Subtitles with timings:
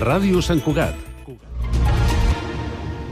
[0.00, 1.09] Ràdio Sant Cugat.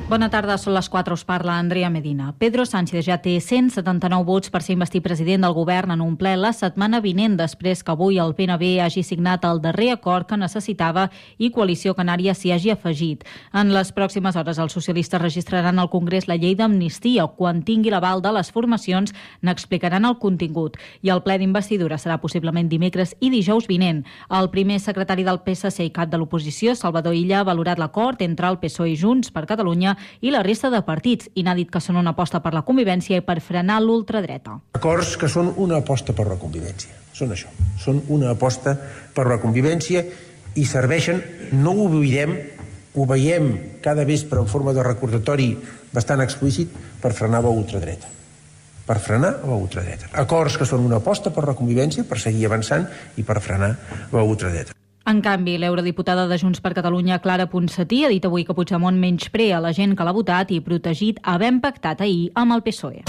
[0.09, 2.31] Bona tarda, són les 4, us parla Andrea Medina.
[2.41, 6.31] Pedro Sánchez ja té 179 vots per ser investit president del govern en un ple
[6.41, 11.11] la setmana vinent, després que avui el PNB hagi signat el darrer acord que necessitava
[11.37, 13.27] i Coalició Canària s'hi hagi afegit.
[13.53, 17.29] En les pròximes hores els socialistes registraran al Congrés la llei d'amnistia.
[17.37, 19.13] Quan tingui l'aval de les formacions
[19.45, 20.81] n'explicaran el contingut.
[21.05, 24.07] I el ple d'investidura serà possiblement dimecres i dijous vinent.
[24.33, 28.49] El primer secretari del PSC i cap de l'oposició, Salvador Illa, ha valorat l'acord entre
[28.49, 31.83] el PSOE i Junts per Catalunya i la resta de partits i n'ha dit que
[31.83, 34.59] són una aposta per la convivència i per frenar l'ultradreta.
[34.79, 36.95] Acords que són una aposta per la convivència.
[37.13, 37.51] Són això.
[37.81, 38.77] Són una aposta
[39.15, 40.05] per la convivència
[40.59, 42.37] i serveixen, no ho oblidem,
[42.99, 43.51] ho veiem
[43.85, 45.53] cada vespre en forma de recordatori
[45.93, 48.19] bastant explícit per frenar la ultradreta
[48.89, 50.09] per frenar la ultradreta.
[50.17, 52.89] Acords que són una aposta per la convivència, per seguir avançant
[53.21, 53.75] i per frenar
[54.15, 54.73] la ultradreta.
[55.09, 59.57] En canvi, l'eurodiputada de Junts per Catalunya, Clara Ponsatí, ha dit avui que Puigdemont menysprea
[59.65, 63.07] la gent que l'ha votat i protegit havent pactat ahir amb el PSOE.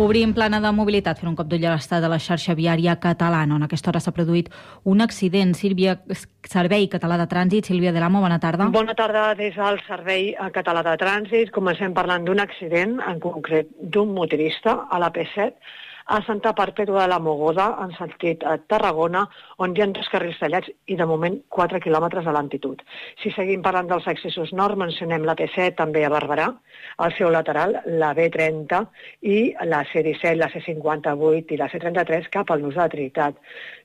[0.00, 3.58] Obrim plana de mobilitat, fer un cop d'ull a l'estat de la xarxa viària catalana,
[3.58, 4.48] on a aquesta hora s'ha produït
[4.88, 5.52] un accident.
[5.52, 5.98] Sílvia,
[6.48, 8.70] Servei Català de Trànsit, Sílvia Delamo, bona tarda.
[8.72, 11.52] Bona tarda des del Servei Català de Trànsit.
[11.52, 15.52] Comencem parlant d'un accident, en concret d'un motorista a la P7,
[16.06, 19.24] a Santa Perpètua de la Mogoda, en sentit a Tarragona,
[19.58, 22.82] on hi ha dos carrils tallats i de moment 4 quilòmetres a l'antitud.
[23.22, 26.48] Si seguim parlant dels accessos nord, mencionem la P7 també a Barberà,
[27.04, 28.82] al seu lateral la B30
[29.22, 33.38] i la C17, la C58 i la C33 cap al Nus de Trinitat.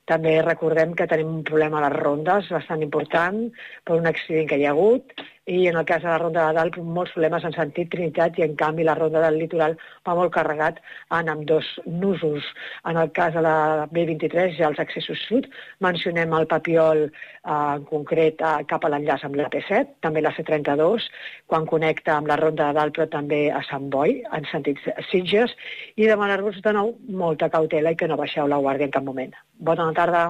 [0.05, 3.47] També recordem que tenim un problema a les rondes bastant important
[3.83, 6.57] per un accident que hi ha hagut i en el cas de la ronda de
[6.57, 9.75] dalt molts problemes en sentit Trinitat i en canvi la ronda del litoral
[10.07, 10.79] va molt carregat
[11.13, 12.47] en amb dos nusos.
[12.89, 15.45] En el cas de la B23 ja els accessos sud,
[15.85, 17.11] mencionem el Papiol eh,
[17.51, 21.09] en concret eh, cap a l'enllaç amb la P7, també la C32
[21.51, 25.53] quan connecta amb la ronda de dalt però també a Sant Boi en sentit Sitges
[25.95, 29.37] i demanar-vos de nou molta cautela i que no baixeu la guàrdia en cap moment.
[29.59, 30.25] Bona tarda.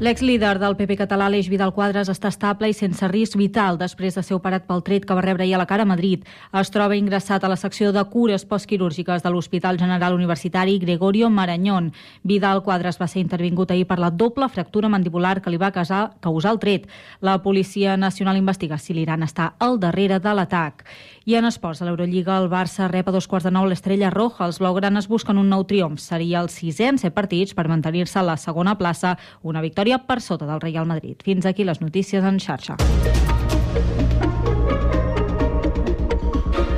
[0.00, 4.22] L'exlíder del PP català, Aleix Vidal Quadres, està estable i sense risc vital després de
[4.24, 6.22] ser operat pel tret que va rebre ahir a la cara a Madrid.
[6.56, 11.92] Es troba ingressat a la secció de cures postquirúrgiques de l'Hospital General Universitari Gregorio Marañón.
[12.22, 16.14] Vidal Quadres va ser intervingut ahir per la doble fractura mandibular que li va casar,
[16.24, 16.88] causar el tret.
[17.20, 20.86] La Policia Nacional investiga si l'Iran està al darrere de l'atac.
[21.28, 24.48] I en esports, a l'Eurolliga, el Barça rep a dos quarts de nou l'Estrella Roja.
[24.48, 26.00] Els blaugranes busquen un nou triomf.
[26.00, 29.18] Seria el sisè en set partits per mantenir-se a la segona plaça.
[29.44, 31.20] Una victòria victòria per sota del Real Madrid.
[31.24, 32.76] Fins aquí les notícies en xarxa.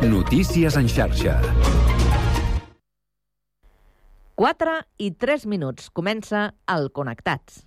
[0.03, 1.41] Notícies en xarxa.
[4.35, 5.91] 4 i 3 minuts.
[5.93, 7.67] Comença el Connectats.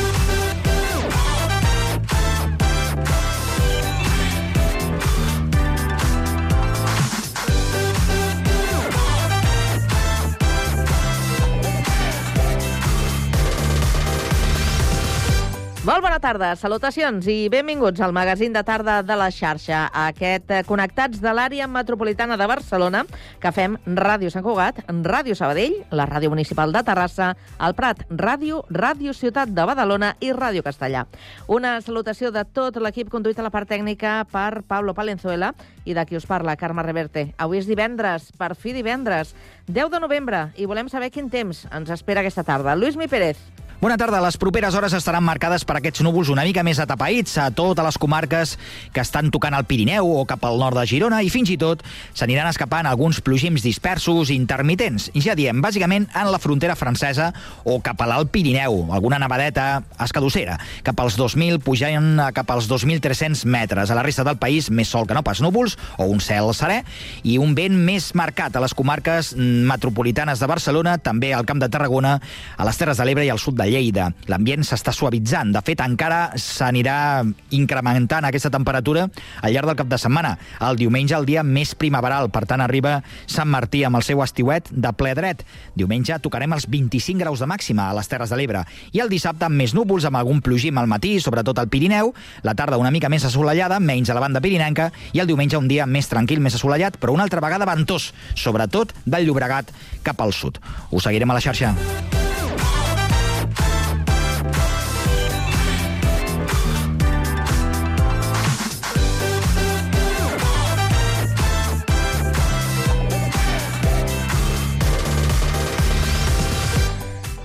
[15.81, 20.59] Molt bona tarda, salutacions i benvinguts al magazín de tarda de la xarxa, aquest eh,
[20.67, 22.99] Connectats de l'àrea metropolitana de Barcelona,
[23.41, 28.59] que fem Ràdio Sant Cugat, Ràdio Sabadell, la Ràdio Municipal de Terrassa, el Prat Ràdio,
[28.69, 31.07] Ràdio Ciutat de Badalona i Ràdio Castellà.
[31.49, 35.49] Una salutació de tot l'equip conduït a la part tècnica per Pablo Palenzuela
[35.81, 37.31] i de qui us parla, Carme Reverte.
[37.41, 39.33] Avui és divendres, per fi divendres,
[39.65, 42.77] 10 de novembre, i volem saber quin temps ens espera aquesta tarda.
[42.77, 43.41] Lluís Mi Pérez.
[43.81, 44.19] Bona tarda.
[44.21, 47.95] Les properes hores estaran marcades per aquests núvols una mica més atapeïts a totes les
[47.97, 48.51] comarques
[48.93, 51.81] que estan tocant el Pirineu o cap al nord de Girona i fins i tot
[52.13, 55.07] s'aniran escapant alguns plogims dispersos i intermitents.
[55.17, 57.31] Ja diem, bàsicament en la frontera francesa
[57.65, 60.59] o cap a l'Alt Pirineu, alguna nevadeta escadossera.
[60.85, 63.89] Cap als 2.000 pujant cap als 2.300 metres.
[63.89, 66.83] A la resta del país, més sol que no pas núvols o un cel serè
[67.25, 71.73] i un vent més marcat a les comarques metropolitanes de Barcelona, també al Camp de
[71.73, 72.19] Tarragona,
[72.61, 74.09] a les Terres de l'Ebre i al sud de Lleida.
[74.27, 75.53] L'ambient s'està suavitzant.
[75.55, 77.23] De fet, encara s'anirà
[77.55, 79.07] incrementant aquesta temperatura
[79.41, 80.35] al llarg del cap de setmana.
[80.67, 82.29] El diumenge, el dia més primaveral.
[82.33, 82.99] Per tant, arriba
[83.31, 85.45] Sant Martí amb el seu estiuet de ple dret.
[85.79, 88.65] Diumenge tocarem els 25 graus de màxima a les Terres de l'Ebre.
[88.91, 92.13] I el dissabte amb més núvols, amb algun plogim al matí, sobretot al Pirineu.
[92.43, 94.91] La tarda una mica més assolellada, menys a la banda pirinenca.
[95.13, 98.95] I el diumenge un dia més tranquil, més assolellat, però una altra vegada ventós, sobretot
[99.05, 99.71] del Llobregat
[100.03, 100.59] cap al sud.
[100.91, 101.75] Us seguirem a la xarxa.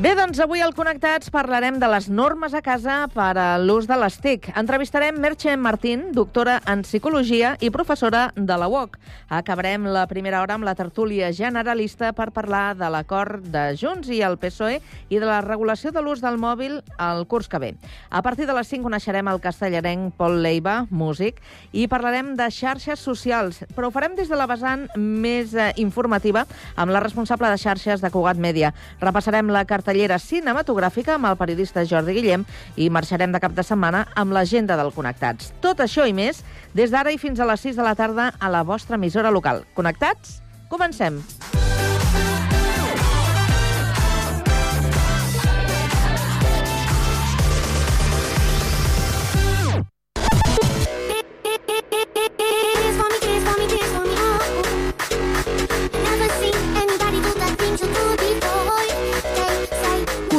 [0.06, 3.96] Bé, doncs avui al Connectats parlarem de les normes a casa per a l'ús de
[3.98, 4.44] les TIC.
[4.54, 8.94] Entrevistarem Merche Martín, doctora en Psicologia i professora de la UOC.
[9.34, 14.20] Acabarem la primera hora amb la tertúlia generalista per parlar de l'acord de Junts i
[14.22, 14.76] el PSOE
[15.10, 17.72] i de la regulació de l'ús del mòbil al curs que ve.
[18.06, 21.42] A partir de les 5 coneixerem el castellarenc Pol Leiva, músic,
[21.72, 26.46] i parlarem de xarxes socials, però ho farem des de la vessant més eh, informativa
[26.76, 28.70] amb la responsable de xarxes de Cugat Mèdia.
[29.02, 32.44] Repassarem la carta cartellera cinematogràfica amb el periodista Jordi Guillem
[32.76, 35.54] i marxarem de cap de setmana amb l'agenda del Connectats.
[35.64, 36.44] Tot això i més
[36.76, 39.64] des d'ara i fins a les 6 de la tarda a la vostra emissora local.
[39.74, 40.42] Connectats?
[40.68, 41.22] Comencem!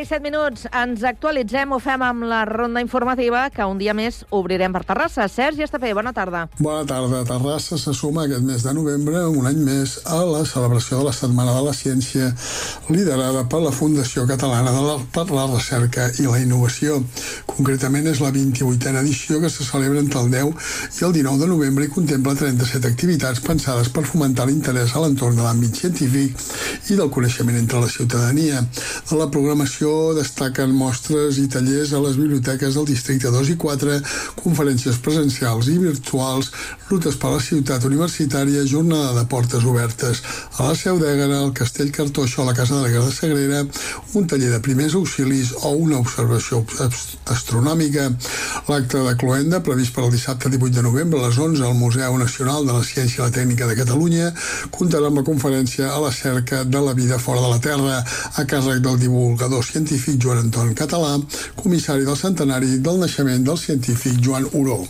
[0.00, 4.22] I 7 minuts ens actualitzem, ho fem amb la ronda informativa que un dia més
[4.32, 5.26] obrirem per Terrassa.
[5.28, 6.46] Sergi Estafé, bona tarda.
[6.56, 7.20] Bona tarda.
[7.28, 11.12] Terrassa se suma aquest mes de novembre, un any més, a la celebració de la
[11.12, 12.30] Setmana de la Ciència
[12.88, 16.96] liderada per la Fundació Catalana de la, per la Recerca i la Innovació.
[17.50, 21.50] Concretament és la 28a edició que se celebra entre el 10 i el 19 de
[21.52, 26.40] novembre i contempla 37 activitats pensades per fomentar l'interès a l'entorn de l'àmbit científic
[26.88, 28.64] i del coneixement entre la ciutadania.
[29.20, 33.96] La programació destaquen mostres i tallers a les biblioteques del districte 2 i 4,
[34.40, 36.50] conferències presencials i virtuals,
[36.90, 40.22] rutes per a la ciutat universitària, jornada de portes obertes
[40.58, 43.64] a la Seu d'Ègara, al Castell Cartoixo, a la Casa de la Guerra Sagrera,
[44.14, 46.62] un taller de primers auxilis o una observació
[47.34, 48.08] astronòmica.
[48.70, 52.18] L'acte de Cloenda, previst per al dissabte 18 de novembre a les 11 al Museu
[52.18, 54.32] Nacional de la Ciència i la Tècnica de Catalunya,
[54.74, 58.00] comptarà amb la conferència a la cerca de la vida fora de la Terra,
[58.40, 59.79] a càrrec del divulgador científic
[60.18, 61.18] Joan Anton Català,
[61.56, 64.86] comissari del centenari del naixement del científic Joan Oró.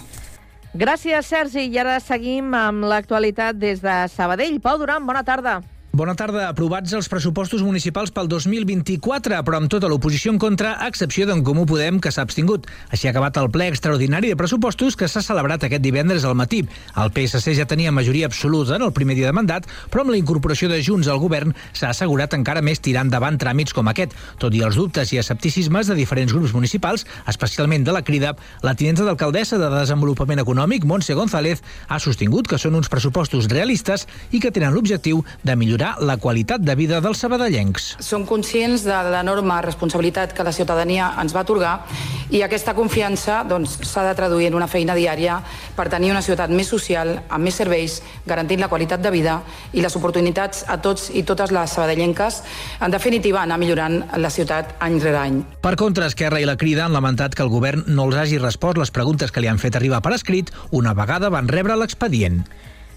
[0.74, 1.66] Gràcies, Sergi.
[1.66, 4.60] I ara seguim amb l'actualitat des de Sabadell.
[4.60, 5.60] Pau Duran, bona tarda.
[5.90, 6.44] Bona tarda.
[6.46, 11.40] Aprovats els pressupostos municipals pel 2024, però amb tota l'oposició en contra, a excepció d'en
[11.42, 12.68] Comú Podem, que s'ha abstingut.
[12.94, 16.60] Així ha acabat el ple extraordinari de pressupostos que s'ha celebrat aquest divendres al matí.
[16.94, 20.20] El PSC ja tenia majoria absoluta en el primer dia de mandat, però amb la
[20.20, 24.14] incorporació de Junts al govern s'ha assegurat encara més tirar endavant tràmits com aquest.
[24.38, 28.76] Tot i els dubtes i escepticismes de diferents grups municipals, especialment de la Crida, la
[28.78, 34.38] tinenta d'alcaldessa de Desenvolupament Econòmic, Montse González, ha sostingut que són uns pressupostos realistes i
[34.38, 37.96] que tenen l'objectiu de millorar millorar la qualitat de vida dels sabadellencs.
[38.00, 41.86] Som conscients de l'enorme responsabilitat que la ciutadania ens va atorgar
[42.30, 45.40] i aquesta confiança s'ha doncs, de traduir en una feina diària
[45.76, 49.40] per tenir una ciutat més social, amb més serveis, garantint la qualitat de vida
[49.72, 52.42] i les oportunitats a tots i totes les sabadellenques,
[52.80, 55.44] en definitiva anar millorant la ciutat any rere any.
[55.62, 58.78] Per contra, Esquerra i la Crida han lamentat que el govern no els hagi respost
[58.78, 62.44] les preguntes que li han fet arribar per escrit una vegada van rebre l'expedient.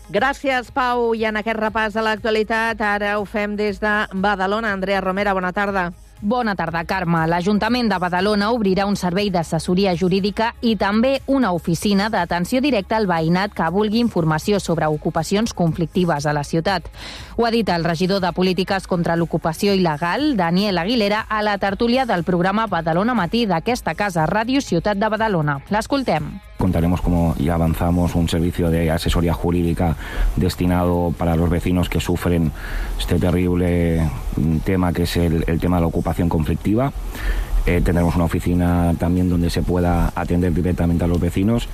[0.10, 1.14] Gràcies, Pau.
[1.16, 4.74] I en aquest repàs de l'actualitat, ara ho fem des de Badalona.
[4.74, 5.92] Andrea Romera, bona tarda.
[6.26, 7.26] Bona tarda, Carme.
[7.28, 13.10] L'Ajuntament de Badalona obrirà un servei d'assessoria jurídica i també una oficina d'atenció directa al
[13.12, 16.88] veïnat que vulgui informació sobre ocupacions conflictives a la ciutat.
[17.36, 22.06] Ho ha dit el regidor de Polítiques contra l'Ocupació Il·legal, Daniel Aguilera, a la tertúlia
[22.06, 25.60] del programa Badalona Matí d'aquesta casa Ràdio Ciutat de Badalona.
[25.76, 26.32] L'escoltem.
[26.64, 29.98] Contaremos, como ya avanzamos, un servicio de asesoría jurídica
[30.38, 32.54] destinado para los vecinos que sufren
[32.98, 34.10] este terrible
[34.64, 36.94] tema que es el, el tema de la ocupación conflictiva.
[37.66, 41.68] Eh, tendremos una oficina también donde se pueda atender directamente a los vecinos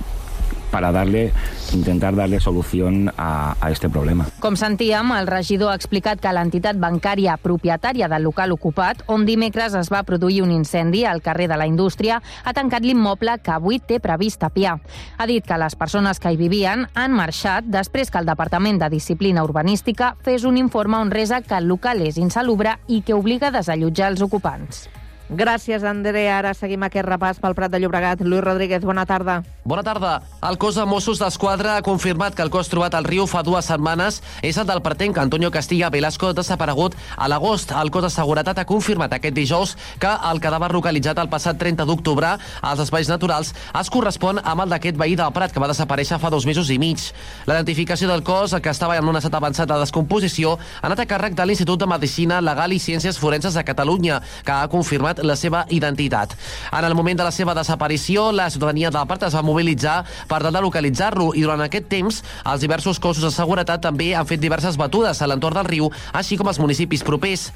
[0.70, 1.32] para darle,
[1.74, 4.26] intentar darle solución a, a este problema.
[4.40, 9.74] Com sentíem, el regidor ha explicat que l'entitat bancària propietària del local ocupat, on dimecres
[9.78, 13.80] es va produir un incendi al carrer de la Indústria, ha tancat l'immoble que avui
[13.80, 14.78] té previst tapiar.
[15.18, 18.90] Ha dit que les persones que hi vivien han marxat després que el Departament de
[18.92, 23.50] Disciplina Urbanística fes un informe on resa que el local és insalubre i que obliga
[23.50, 24.88] a desallotjar els ocupants.
[25.30, 26.40] Gràcies, Andrea.
[26.40, 28.18] Ara seguim aquest repàs pel Prat de Llobregat.
[28.26, 29.44] Lluís Rodríguez, bona tarda.
[29.62, 30.22] Bona tarda.
[30.42, 33.68] El cos de Mossos d'Esquadra ha confirmat que el cos trobat al riu fa dues
[33.70, 37.70] setmanes és el del pretenc Antonio Castilla Velasco desaparegut a l'agost.
[37.70, 41.86] El cos de seguretat ha confirmat aquest dijous que el cadàver localitzat el passat 30
[41.86, 42.32] d'octubre
[42.62, 46.32] als espais naturals es correspon amb el d'aquest veí del Prat que va desaparèixer fa
[46.34, 47.12] dos mesos i mig.
[47.46, 51.06] La identificació del cos, que estava en un estat avançat de descomposició, ha anat a
[51.06, 55.36] càrrec de l'Institut de Medicina Legal i Ciències Forenses de Catalunya, que ha confirmat la
[55.36, 56.36] seva identitat.
[56.72, 60.42] En el moment de la seva desaparició, la ciutadania del Prat es va mobilitzar per
[60.42, 64.40] tal de localitzar-lo i durant aquest temps els diversos cossos de seguretat també han fet
[64.40, 67.50] diverses batudes a l'entorn del riu, així com els municipis propers.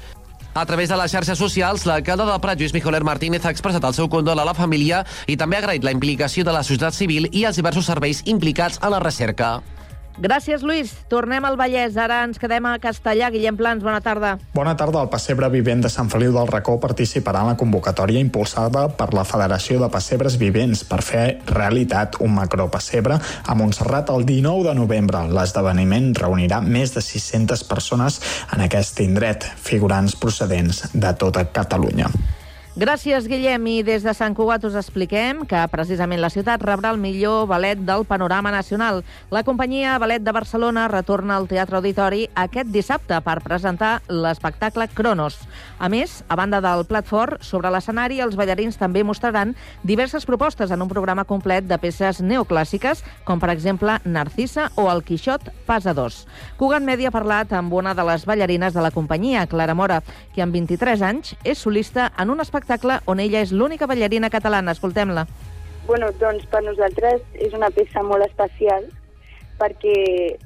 [0.55, 3.97] A través de les xarxes socials, l'alcalde del Prat, Lluís Mijoler Martínez, ha expressat el
[3.97, 7.27] seu condol a la família i també ha agraït la implicació de la societat civil
[7.33, 9.57] i els diversos serveis implicats en la recerca.
[10.15, 10.93] Gràcies, Lluís.
[11.11, 11.97] Tornem al Vallès.
[11.99, 13.27] Ara ens quedem a Castellà.
[13.33, 14.35] Guillem Plans, bona tarda.
[14.55, 15.01] Bona tarda.
[15.03, 19.25] El pessebre vivent de Sant Feliu del Racó participarà en la convocatòria impulsada per la
[19.27, 25.25] Federació de Pessebres Vivents per fer realitat un macropessebre a Montserrat el 19 de novembre.
[25.35, 28.21] L'esdeveniment reunirà més de 600 persones
[28.55, 32.07] en aquest indret, figurants procedents de tota Catalunya.
[32.75, 33.69] Gràcies, Guillem.
[33.71, 37.79] I des de Sant Cugat us expliquem que precisament la ciutat rebrà el millor ballet
[37.79, 38.97] del panorama nacional.
[39.31, 45.37] La companyia Ballet de Barcelona retorna al Teatre Auditori aquest dissabte per presentar l'espectacle Cronos.
[45.79, 49.55] A més, a banda del plat fort, sobre l'escenari els ballarins també mostraran
[49.87, 55.05] diverses propostes en un programa complet de peces neoclàssiques, com per exemple Narcisa o El
[55.07, 56.25] Quixot Pas a dos.
[56.59, 60.03] Cugat Media ha parlat amb una de les ballarines de la companyia, Clara Mora,
[60.35, 64.29] que amb 23 anys és solista en un espectacle espectacle on ella és l'única ballarina
[64.29, 64.71] catalana.
[64.71, 65.27] Escoltem-la.
[65.85, 68.87] Bueno, doncs per nosaltres és una peça molt especial
[69.59, 70.37] perquè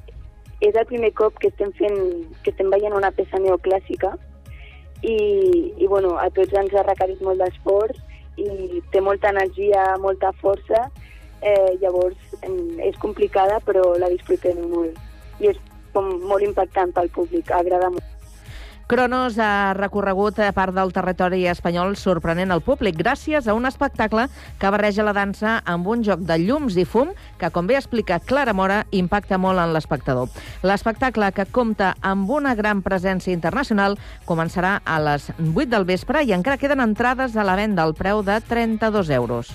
[0.60, 1.96] és el primer cop que estem fent,
[2.44, 4.12] que estem veient una peça neoclàssica
[5.02, 5.16] i,
[5.80, 7.96] i bueno, a tots ens ha requerit molt d'esforç
[8.36, 10.90] i té molta energia, molta força,
[11.40, 12.20] eh, llavors
[12.84, 15.58] és complicada però la disfrutem molt i és
[15.94, 18.19] com molt impactant pel públic, agrada molt.
[18.90, 24.24] Cronos ha recorregut part del territori espanyol sorprenent el públic gràcies a un espectacle
[24.58, 28.18] que barreja la dansa amb un joc de llums i fum que, com bé explica
[28.18, 30.26] Clara Mora, impacta molt en l'espectador.
[30.66, 33.94] L'espectacle, que compta amb una gran presència internacional,
[34.26, 38.26] començarà a les 8 del vespre i encara queden entrades a la venda al preu
[38.26, 39.54] de 32 euros.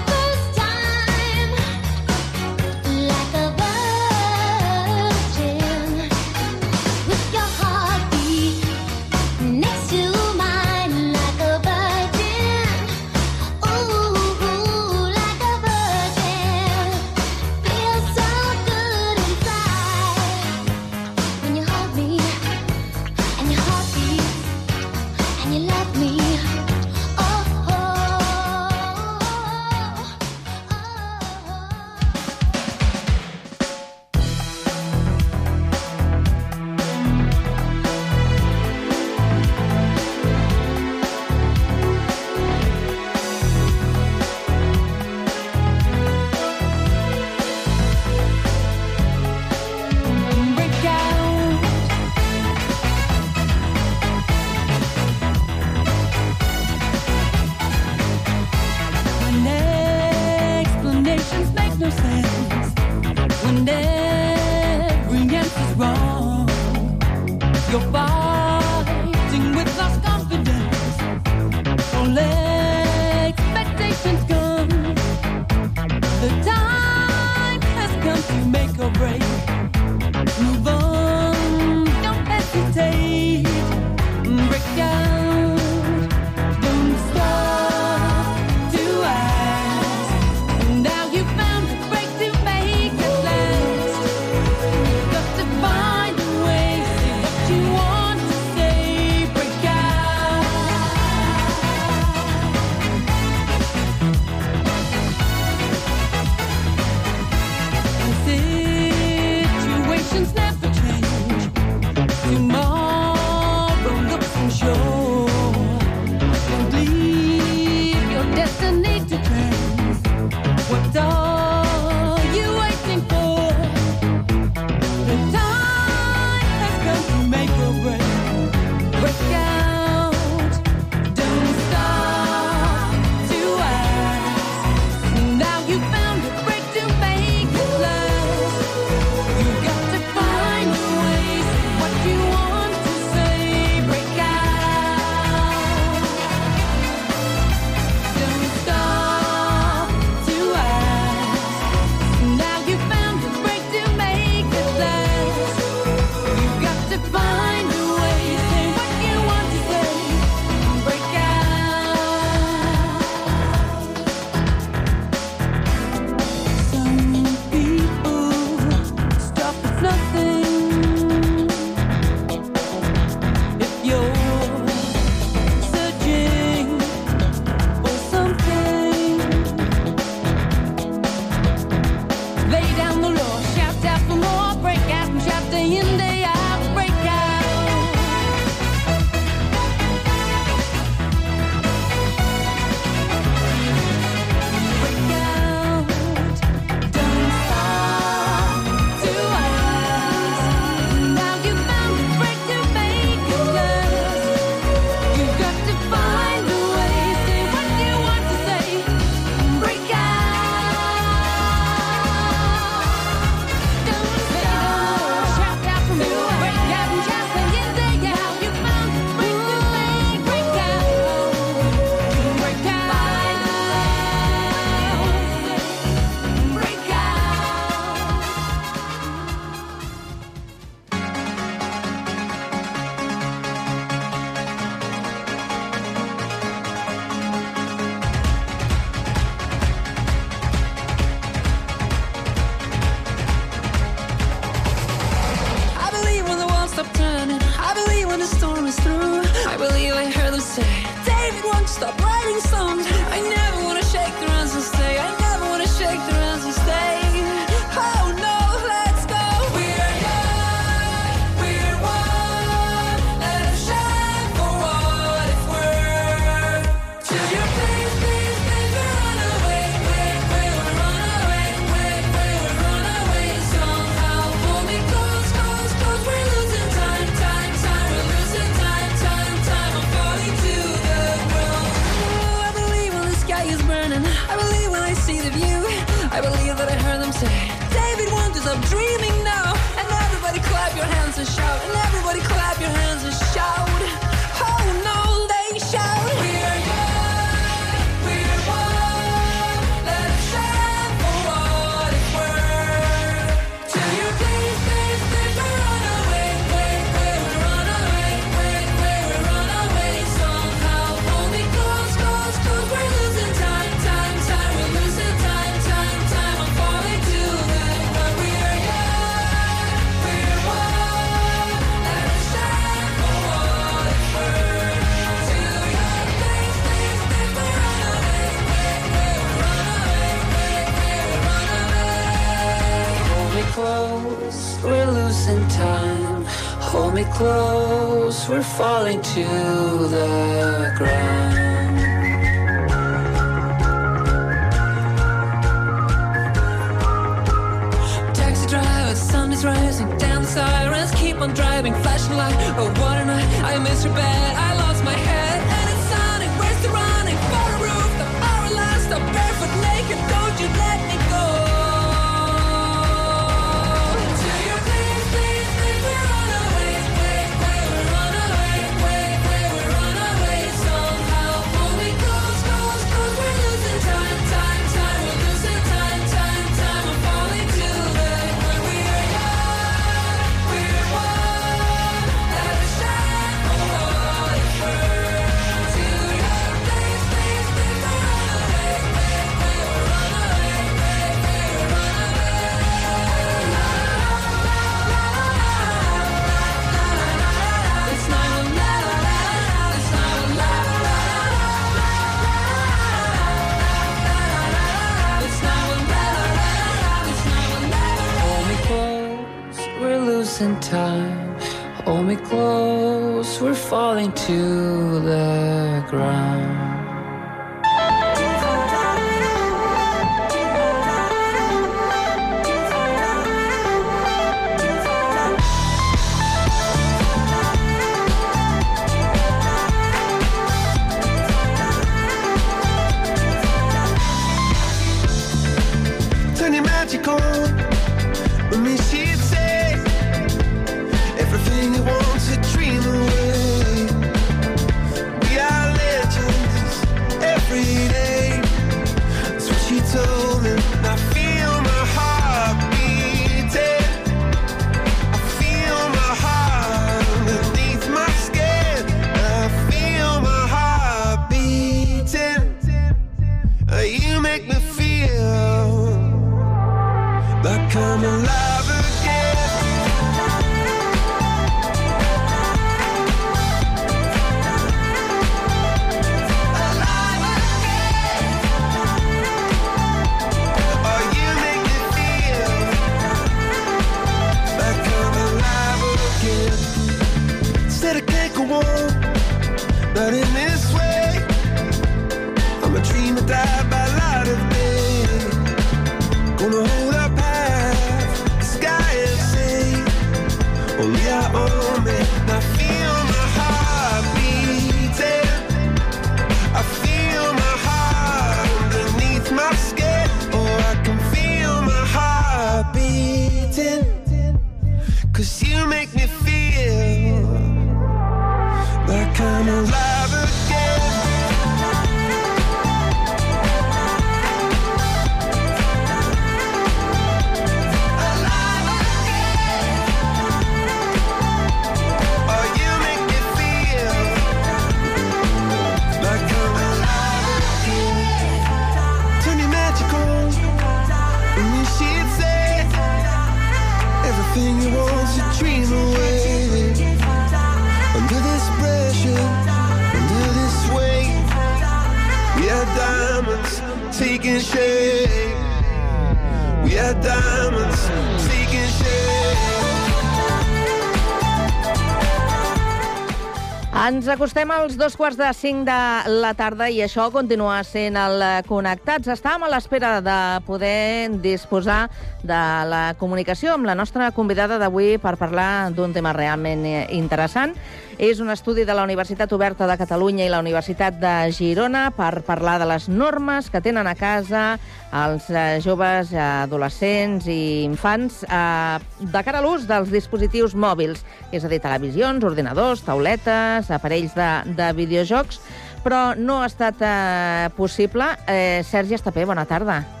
[564.11, 569.07] acostem als dos quarts de cinc de la tarda i això continua sent el Connectats.
[569.13, 571.85] Estàvem a l'espera de poder disposar
[572.19, 577.55] de la comunicació amb la nostra convidada d'avui per parlar d'un tema realment interessant
[578.01, 582.23] és un estudi de la Universitat Oberta de Catalunya i la Universitat de Girona per
[582.25, 584.55] parlar de les normes que tenen a casa
[585.03, 591.05] els eh, joves eh, adolescents i infants eh, de cara a l'ús dels dispositius mòbils,
[591.29, 595.37] és a dir, televisions, ordinadors, tauletes, aparells de, de videojocs,
[595.85, 598.15] però no ha estat eh, possible.
[598.25, 599.83] Eh, Sergi Estapé, bona tarda.
[599.83, 600.00] Bona tarda.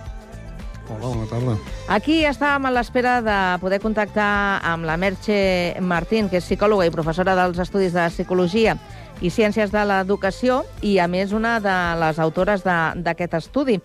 [0.89, 1.53] Hola, bona tarda.
[1.93, 6.91] Aquí estàvem a l'espera de poder contactar amb la Merche Martín, que és psicòloga i
[6.91, 8.75] professora dels Estudis de Psicologia
[9.21, 13.79] i Ciències de l'Educació, i a més una de les autores de- d'aquest estudi.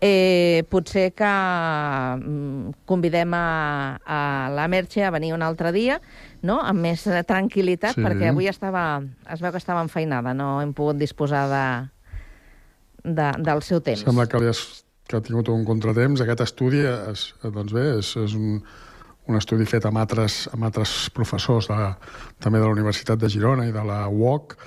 [0.00, 6.00] Eh, potser que mm, convidem a, a la Merche a venir un altre dia,
[6.42, 6.60] no?
[6.62, 8.02] amb més tranquil·litat, Sí.
[8.04, 13.62] perquè avui estava, es veu que estava enfeinada, no hem pogut disposar de, de, del
[13.62, 14.04] seu temps.
[14.04, 16.22] Sembla que, li has, que ha tingut un contratemps.
[16.24, 18.60] Aquest estudi, és, doncs bé, és, és un,
[19.26, 21.92] un estudi fet amb altres, amb altres professors de,
[22.42, 24.58] també de la Universitat de Girona i de la UOC.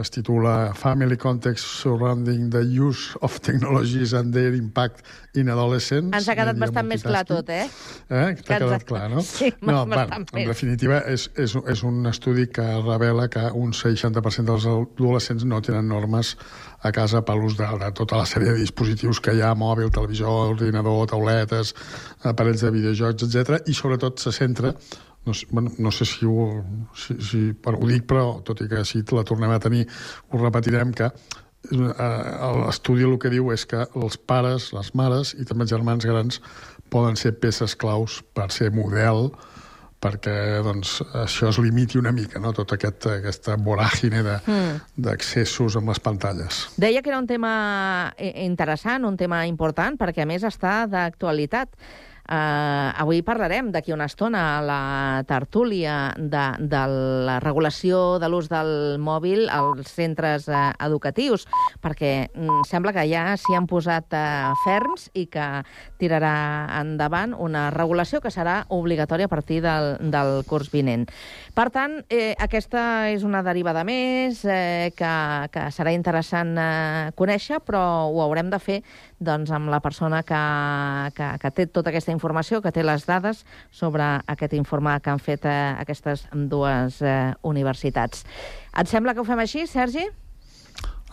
[0.00, 5.04] Es titula Family Context Surrounding the Use of Technologies and Their Impact
[5.36, 6.16] in Adolescents.
[6.16, 7.66] Ens ha quedat bastant més clar tot, eh?
[8.08, 8.30] Eh?
[8.38, 9.20] Que T'ha quedat clar, no?
[9.20, 13.76] Sí, no, bastant bueno, en definitiva, és, és, és un estudi que revela que un
[13.76, 16.38] 60% dels adolescents no tenen normes
[16.82, 19.92] a casa per l'ús de, de tota la sèrie de dispositius que hi ha, mòbil,
[19.94, 21.74] televisor, ordinador, tauletes,
[22.28, 23.62] aparells de videojocs, etc.
[23.70, 24.74] i sobretot se centra
[25.24, 26.64] no sé, bueno, no sé si ho,
[26.98, 29.84] si, si, ho dic, però tot i que si la tornem a tenir,
[30.30, 32.10] ho repetirem, que eh,
[32.58, 36.40] l'estudi el que diu és que els pares, les mares i també els germans grans
[36.90, 39.30] poden ser peces claus per ser model
[40.02, 40.34] perquè
[40.66, 42.50] doncs, això es limiti una mica, no?
[42.52, 44.80] tota aquest, aquesta voràgine de- Mm.
[44.96, 46.68] d'accessos amb les pantalles.
[46.76, 51.68] Deia que era un tema i- interessant, un tema important, perquè a més està d'actualitat.
[52.22, 54.82] Uh, avui parlarem d'aquí una estona a la
[55.26, 56.82] tertúlia de, de
[57.26, 61.48] la regulació de l'ús del mòbil als centres uh, educatius,
[61.82, 65.48] perquè mm, sembla que ja s'hi han posat uh, ferms i que
[65.98, 66.34] tirarà
[66.78, 71.08] endavant una regulació que serà obligatòria a partir del, del curs vinent.
[71.52, 75.12] Per tant, eh, aquesta és una derivada més eh, que,
[75.52, 78.78] que serà interessant eh, conèixer, però ho haurem de fer
[79.24, 80.40] doncs, amb la persona que,
[81.16, 85.22] que, que té tota aquesta informació, que té les dades sobre aquest informe que han
[85.22, 88.26] fet eh, aquestes dues eh, universitats.
[88.78, 90.08] Et sembla que ho fem així, Sergi?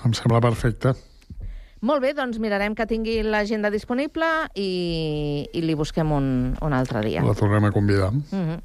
[0.06, 0.96] Em sembla perfecte.
[1.80, 4.28] Molt bé, doncs mirarem que tingui l'agenda disponible
[4.60, 6.26] i, i li busquem un,
[6.60, 7.24] un altre dia.
[7.24, 8.12] La tornem a convidar.
[8.12, 8.60] Mm -hmm.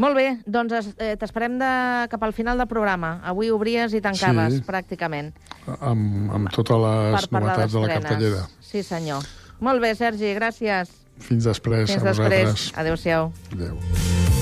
[0.00, 1.72] Molt bé, doncs eh, t'esperem de...
[2.12, 3.18] cap al final del programa.
[3.28, 5.32] Avui obries i tancaves, sí, pràcticament.
[5.78, 8.46] Amb, amb totes les per novetats de la cartellera.
[8.64, 9.26] Sí, senyor.
[9.62, 10.96] Molt bé, Sergi, gràcies.
[11.22, 12.70] Fins després Fins a vosaltres.
[12.74, 13.30] Adéu-siau.
[13.52, 13.76] Adéu.
[13.76, 14.22] -siau.
[14.32, 14.41] Adéu.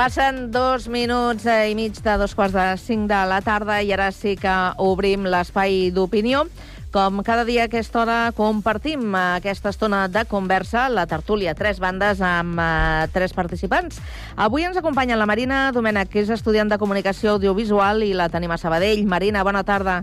[0.00, 3.90] Passen dos minuts eh, i mig de dos quarts de cinc de la tarda i
[3.92, 6.46] ara sí que obrim l'espai d'opinió.
[6.88, 12.24] Com cada dia a aquesta hora compartim aquesta estona de conversa, la tertúlia Tres Bandes
[12.24, 14.00] amb eh, tres participants.
[14.40, 18.56] Avui ens acompanya la Marina Domènech, que és estudiant de Comunicació Audiovisual i la tenim
[18.56, 19.04] a Sabadell.
[19.04, 20.00] Marina, bona tarda.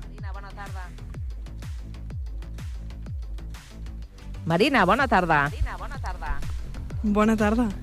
[4.46, 5.50] Marina, bona tarda.
[5.50, 5.97] Bona tarda.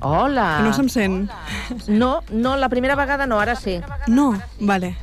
[0.00, 0.58] Hola.
[0.58, 1.30] Que no se'm sent.
[1.88, 3.80] No, no, la primera vegada no, ara sí.
[4.06, 4.96] No, vale.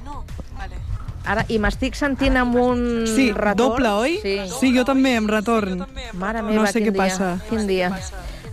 [1.25, 3.57] Ara, I m'estic sentint amb un Sí, retorn.
[3.57, 4.19] doble, oi?
[4.23, 4.39] Sí.
[4.59, 5.85] sí jo també, em retorn.
[6.13, 7.37] Mare meva, no sé quin què dia, passa.
[7.49, 7.91] Quin dia.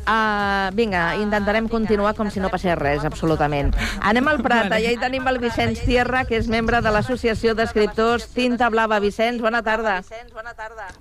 [0.09, 3.75] Uh, vinga, intentarem continuar com si no passés res, absolutament.
[4.01, 8.29] Anem al Prat, allà hi tenim el Vicenç Tierra, que és membre de l'Associació d'Escriptors
[8.33, 9.01] Tinta Blava.
[9.01, 10.03] Vicenç, bona tarda.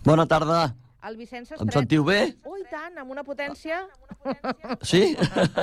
[0.03, 0.73] Bona tarda.
[1.07, 2.17] El Vicenç Em sentiu bé?
[2.49, 3.83] Ui, tant, amb una potència...
[4.83, 5.15] Sí?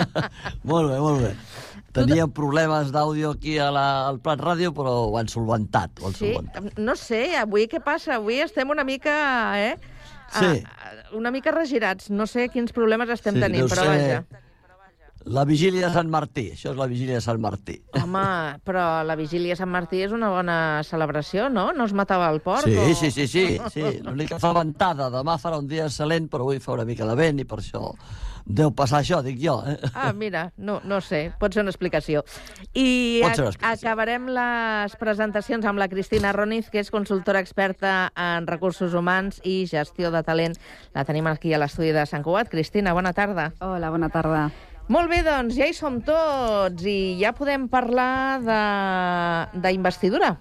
[0.70, 1.32] molt bé, molt bé.
[1.94, 6.00] Teníem problemes d'àudio aquí a la, al Plat Ràdio, però ho han solventat.
[6.00, 6.78] Ho han Sí, solventat.
[6.80, 8.16] no sé, avui què passa?
[8.16, 9.14] Avui estem una mica,
[9.60, 9.74] eh?
[10.34, 10.62] Sí.
[10.64, 12.08] Ah, una mica regirats.
[12.10, 14.43] No sé quins problemes estem Sí, tenint, però ser vaja.
[15.24, 16.50] La vigília de Sant Martí.
[16.52, 17.78] Això és la vigília de Sant Martí.
[17.96, 18.24] Home,
[18.64, 21.70] però la vigília de Sant Martí és una bona celebració, no?
[21.72, 22.66] No es matava el porc?
[22.68, 22.84] Sí, o...
[22.94, 23.84] sí, sí, sí, sí.
[24.04, 25.08] L'única fa ventada.
[25.14, 27.94] Demà farà un dia excel·lent, però avui fa una mica de vent i per això
[28.44, 29.54] deu passar això, dic jo.
[29.64, 29.78] Eh?
[29.96, 32.20] Ah, mira, no, no sé, pot ser una explicació.
[32.76, 37.40] I Pot ser una ac- acabarem les presentacions amb la Cristina Roniz, que és consultora
[37.40, 40.60] experta en recursos humans i gestió de talent.
[40.92, 42.52] La tenim aquí a l'estudi de Sant Cugat.
[42.52, 43.54] Cristina, bona tarda.
[43.64, 44.50] Hola, bona tarda.
[44.92, 50.34] Molt bé, doncs ja hi som tots i ja podem parlar de- d'investidura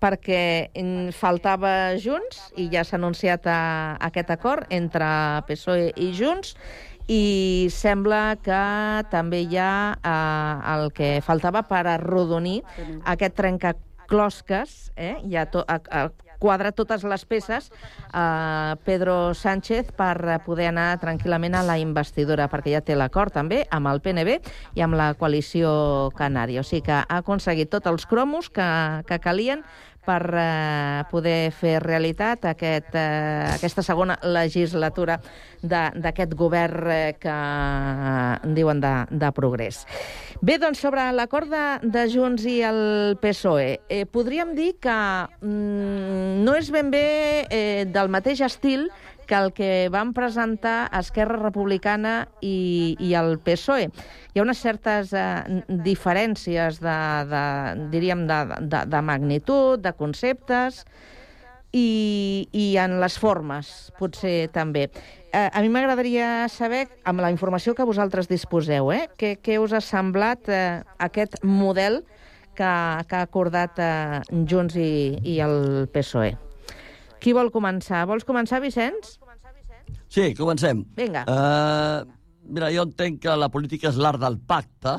[0.00, 0.70] perquè
[1.12, 5.06] faltava Junts i ja s'ha anunciat eh, aquest acord entre
[5.46, 6.54] PSOE i Junts
[7.08, 12.62] i sembla que també hi ha eh, el que faltava per arrodonir
[13.04, 15.16] aquest trencaclosques, eh?
[15.28, 16.08] ja to, a, a,
[16.38, 17.70] quadra totes les peces
[18.12, 23.34] a Pedro Sánchez per eh, poder anar tranquil·lament a la investidura, perquè ja té l'acord
[23.34, 24.38] també amb el PNB
[24.74, 26.62] i amb la coalició canària.
[26.62, 28.68] O sigui que ha aconseguit tots els cromos que,
[29.08, 29.64] que calien
[30.06, 35.18] per eh, poder fer realitat aquest, eh, aquesta segona legislatura
[35.64, 39.84] d'aquest govern eh, que en diuen de, de progrés.
[40.44, 44.94] Bé, doncs, sobre l'acord de, de Junts i el PSOE, eh, podríem dir que
[45.40, 47.06] mm, no és ben bé
[47.48, 48.90] eh, del mateix estil
[49.26, 53.88] que el que van presentar Esquerra Republicana i, i el PSOE.
[54.34, 57.00] Hi ha unes certes eh, diferències de,
[57.32, 57.42] de,
[57.94, 60.84] diríem, de, de, de magnitud, de conceptes,
[61.74, 64.86] i, i en les formes, potser també.
[65.34, 69.74] Eh, a mi m'agradaria saber, amb la informació que vosaltres disposeu, eh, què, què us
[69.74, 72.04] ha semblat eh, aquest model
[72.54, 72.70] que,
[73.10, 76.43] que ha acordat eh, Junts i, i el PSOE.
[77.24, 78.02] Qui vol començar?
[78.04, 79.14] Vols començar, Vicenç?
[80.12, 80.82] Sí, comencem.
[80.98, 81.22] Vinga.
[81.24, 82.04] Uh,
[82.52, 84.98] mira, jo entenc que la política és l'art del pacte,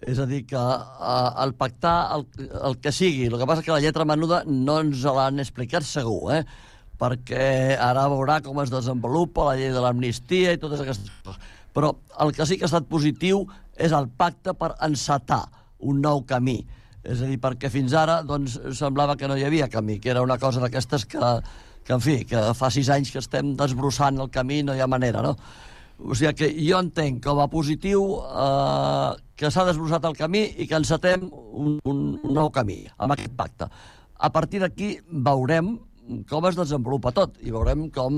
[0.00, 2.24] és a dir, que uh, el pactar el,
[2.70, 3.26] el que sigui.
[3.28, 6.42] El que passa que la lletra menuda no ens l'han explicat segur, eh?
[6.98, 11.52] perquè ara veurà com es desenvolupa la llei de l'amnistia i totes aquestes coses.
[11.76, 11.92] Però
[12.24, 13.44] el que sí que ha estat positiu
[13.76, 15.44] és el pacte per encetar
[15.78, 16.62] un nou camí.
[17.08, 20.22] És a dir, perquè fins ara doncs, semblava que no hi havia camí, que era
[20.24, 21.32] una cosa d'aquestes que,
[21.84, 24.90] que, en fi, que fa sis anys que estem desbrossant el camí, no hi ha
[24.90, 25.36] manera, no?
[25.98, 30.68] O sigui que jo entenc com a positiu eh, que s'ha desbrossat el camí i
[30.70, 33.66] que encetem un, un, un nou camí amb aquest pacte.
[34.18, 35.76] A partir d'aquí veurem
[36.28, 38.14] com es desenvolupa tot i veurem com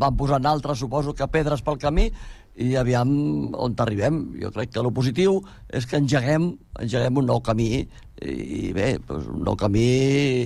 [0.00, 2.10] van posant altres, suposo que pedres pel camí
[2.54, 3.10] i aviam
[3.54, 4.20] on arribem.
[4.40, 7.86] Jo crec que el positiu és que engeguem, engeguem un nou camí
[8.22, 9.86] i bé, doncs un nou camí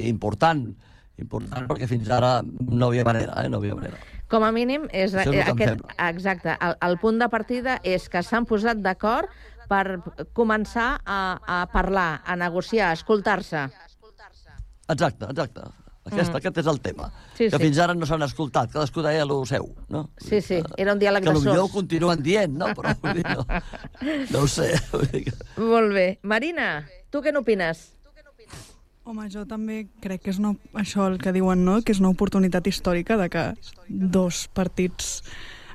[0.08, 0.64] important,
[1.20, 3.50] important perquè fins ara no hi havia manera, eh?
[3.52, 4.00] no hi havia manera.
[4.28, 8.20] Com a mínim, és, Això és aquest, exacte, el, el punt de partida és que
[8.24, 9.32] s'han posat d'acord
[9.68, 10.00] per
[10.36, 13.68] començar a, a parlar, a negociar, a escoltar-se.
[14.88, 15.68] Exacte, exacte.
[16.08, 16.36] Aquest, Mm.
[16.40, 17.10] aquest és el tema.
[17.34, 17.62] Sí, que sí.
[17.62, 20.08] fins ara no s'han escoltat, cadascú deia el seu, no?
[20.16, 22.72] Sí, sí, era un diàleg Que de potser ho continuen dient, no?
[22.74, 23.44] Però vull dir, no,
[24.32, 24.72] no ho sé.
[25.12, 25.32] Que...
[25.60, 26.08] Molt bé.
[26.22, 27.92] Marina, tu què n'opines?
[29.08, 31.78] Home, jo també crec que és una, això el que diuen, no?
[31.80, 33.44] que és una oportunitat històrica de que
[33.88, 35.22] dos partits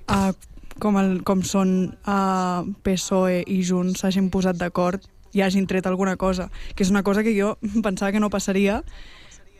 [0.06, 0.30] uh,
[0.78, 5.02] com, el, com són uh, PSOE i Junts s'hagin posat d'acord
[5.34, 7.56] i hagin tret alguna cosa, que és una cosa que jo
[7.88, 8.84] pensava que no passaria,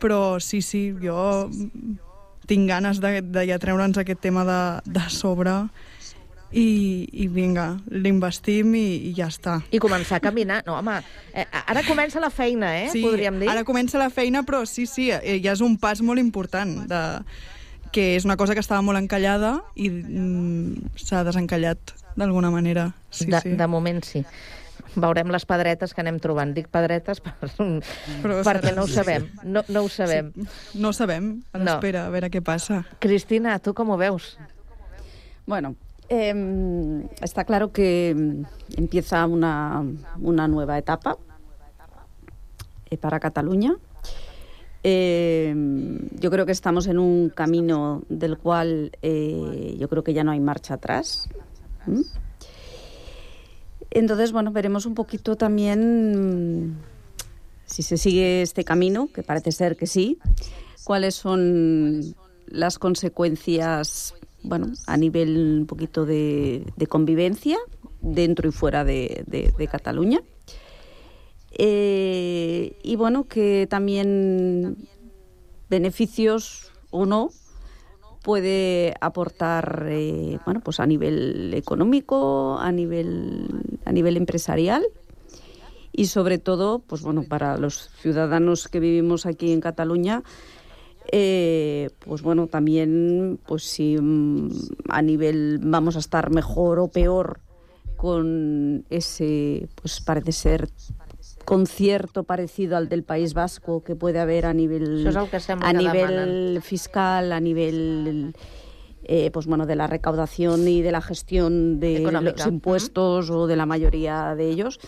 [0.04, 1.48] però sí, sí, jo
[2.44, 5.62] tinc ganes de, de ja treure'ns aquest tema de, de sobre
[6.52, 9.56] i, i vinga, l'investim i, i ja està.
[9.72, 10.60] I començar a caminar.
[10.68, 10.98] No, home,
[11.32, 12.90] eh, ara comença la feina, eh?
[12.92, 13.48] Sí, Podríem dir.
[13.50, 17.02] ara comença la feina, però sí, sí, eh, ja és un pas molt important, de,
[17.94, 22.90] que és una cosa que estava molt encallada i mm, s'ha desencallat d'alguna manera.
[23.10, 23.56] Sí, de, sí.
[23.56, 24.22] de moment sí.
[24.96, 26.52] Veurem les pedretes que anem trobant.
[26.54, 29.28] Dic pedretes per, Però perquè serà- no ho sabem.
[29.42, 30.32] No, no ho sabem.
[30.34, 31.42] Sí, no ho sabem.
[31.52, 31.64] A No.
[31.64, 32.84] l'espera, a veure què passa.
[33.00, 34.38] Cristina, tu com ho veus?
[35.46, 35.74] Bueno,
[36.10, 36.34] Eh,
[37.22, 38.14] está claro que
[38.76, 39.82] empieza una,
[40.20, 41.16] una nueva etapa
[42.90, 43.72] eh, para Cataluña.
[44.82, 45.54] Eh,
[46.20, 50.32] yo creo que estamos en un camino del cual eh, yo creo que ya no
[50.32, 51.26] hay marcha atrás.
[51.86, 52.00] ¿Mm?
[53.94, 56.76] Entonces, bueno, veremos un poquito también mm,
[57.66, 60.18] si se sigue este camino, que parece ser que sí,
[60.84, 62.14] cuáles son
[62.46, 67.56] las consecuencias, bueno, a nivel un poquito de, convivencia
[68.02, 70.20] dentro y fuera de Cataluña.
[71.56, 74.88] Eh, y bueno, que también
[75.70, 77.30] beneficios o no
[78.24, 83.46] puede aportar eh, bueno pues a nivel económico a nivel
[83.84, 84.82] a nivel empresarial
[85.92, 90.22] y sobre todo pues bueno para los ciudadanos que vivimos aquí en Cataluña
[91.12, 94.48] eh, pues bueno también pues si mm,
[94.88, 97.40] a nivel vamos a estar mejor o peor
[97.98, 100.70] con ese pues parece ser
[101.44, 105.06] concierto parecido al del País Vasco que puede haber a nivel
[105.60, 108.34] a nivel fiscal, a nivel
[109.04, 112.36] eh, pues bueno de la recaudación y de la gestión de Económica.
[112.38, 114.80] los impuestos o de la mayoría de ellos.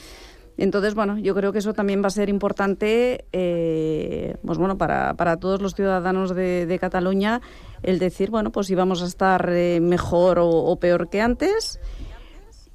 [0.59, 5.13] Entonces, bueno, yo creo que eso también va a ser importante eh, pues bueno, para,
[5.15, 7.43] para todos los ciudadanos de, de Cataluña
[7.83, 11.79] el decir, bueno, pues si vamos a estar eh, mejor o, o peor que antes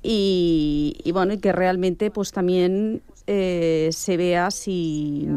[0.04, 5.28] y, y bueno, y que realmente pues también eh, se vea si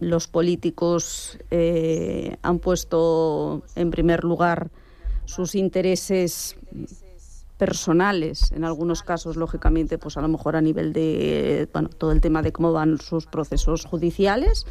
[0.00, 4.70] los políticos eh, han puesto en primer lugar
[5.24, 6.56] sus intereses
[7.56, 12.20] personales, en algunos casos, lógicamente, pues a lo mejor a nivel de bueno, todo el
[12.20, 14.66] tema de cómo van sus procesos judiciales,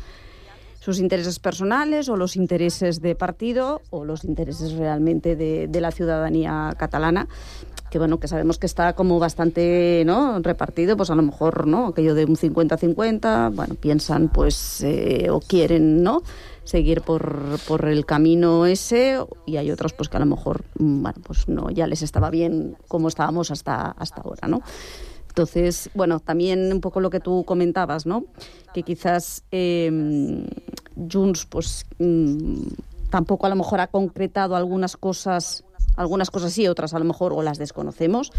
[0.83, 6.73] sus intereses personales o los intereses de partido o los intereses realmente de, la ciudadanía
[6.77, 7.29] catalana
[7.89, 11.87] que bueno que sabemos que está como bastante no repartido pues a lo mejor no
[11.87, 16.21] aquello de un 50-50 bueno piensan pues eh, o quieren no
[16.65, 21.01] seguir por, por el camino ese y hay otros pues que a lo mejor mm,
[21.01, 24.61] bueno pues no ya les estaba bien como estábamos hasta hasta ahora no
[25.33, 28.25] entonces, bueno, también un poco lo que tú comentabas, ¿no?
[28.71, 29.89] Que quizás eh,
[31.11, 32.67] Junts, pues mm,
[33.09, 35.63] tampoco a lo mejor ha concretado algunas cosas,
[35.95, 38.31] algunas cosas sí, otras a lo mejor o las desconocemos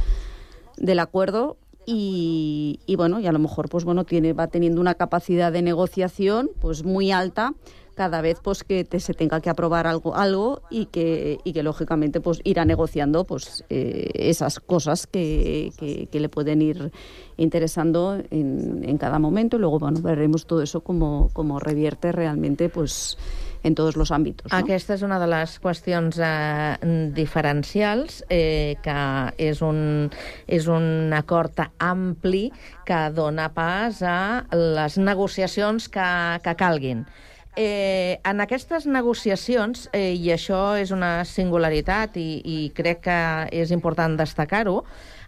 [0.76, 4.94] del acuerdo y, y bueno, y a lo mejor pues bueno, tiene, va teniendo una
[4.94, 7.54] capacidad de negociación pues muy alta
[7.94, 11.62] cada vez pues que te- se tenga que aprobar algo algo y que y que
[11.62, 16.90] lógicamente pues irá negociando pues eh, esas cosas que, que, que le pueden ir
[17.36, 22.68] interesando en, en cada momento y luego bueno veremos todo eso como, como revierte realmente
[22.68, 23.16] pues
[23.62, 24.58] en todos los ámbitos ¿no?
[24.58, 28.96] Aquesta és una de les qüestions eh, diferencials, eh, que
[29.40, 30.10] és un,
[30.46, 32.50] és un acord ampli
[32.84, 36.08] que dona pas a les negociacions que,
[36.44, 37.06] que calguin.
[37.56, 43.18] Eh, en aquestes negociacions, eh, i això és una singularitat i, i crec que
[43.54, 44.80] és important destacar-ho,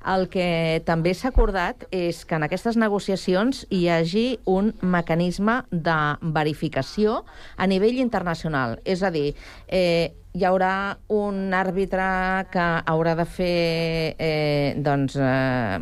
[0.07, 5.99] el que també s'ha acordat és que en aquestes negociacions hi hagi un mecanisme de
[6.37, 7.25] verificació
[7.57, 8.79] a nivell internacional.
[8.85, 9.35] És a dir,
[9.67, 12.07] eh, hi haurà un àrbitre
[12.53, 15.79] que haurà de fer eh, doncs, eh,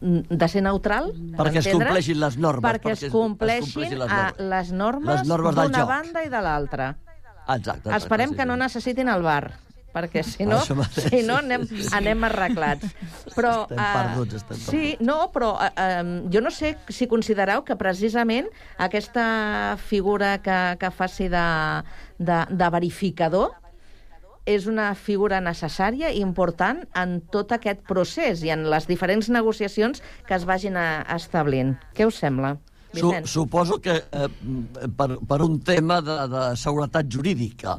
[0.00, 3.98] de ser neutral, Perquè es compleixin les normes, Perquè, perquè es es- es compleixin, compleixin
[3.98, 4.38] les normes.
[4.38, 6.88] les normes, Les normes del d'una banda i de l'altra.
[7.46, 7.54] Exacte.
[7.90, 9.52] exacte, Esperem sí, que no necessitin el bar,
[9.94, 12.86] perquè si no, si no anem, anem arreglats.
[13.36, 17.62] Però, Estem eh, perduts, estem Sí, no, però eh, eh, jo no sé si considereu
[17.64, 21.82] que precisament aquesta figura que, que faci de,
[22.18, 23.52] de, de verificador
[24.44, 30.02] és una figura necessària i important en tot aquest procés i en les diferents negociacions
[30.28, 31.74] que es vagin a, establint.
[31.96, 32.54] Què us sembla?
[32.94, 34.28] Su, suposo que eh,
[34.96, 37.78] per, per un tema de, de seguretat jurídica.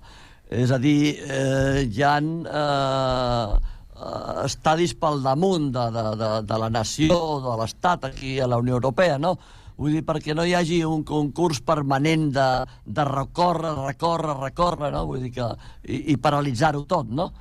[0.51, 3.53] És a dir, eh, hi ha eh,
[3.95, 8.59] eh, estadis pel damunt de, de, de, de la nació, de l'Estat aquí a la
[8.61, 9.37] Unió Europea, no?
[9.75, 12.47] Vull dir, perquè no hi hagi un concurs permanent de,
[12.85, 15.05] de recórrer, recórrer, recórrer, no?
[15.09, 15.49] Vull dir que...
[15.83, 17.31] I, i paralitzar-ho tot, no?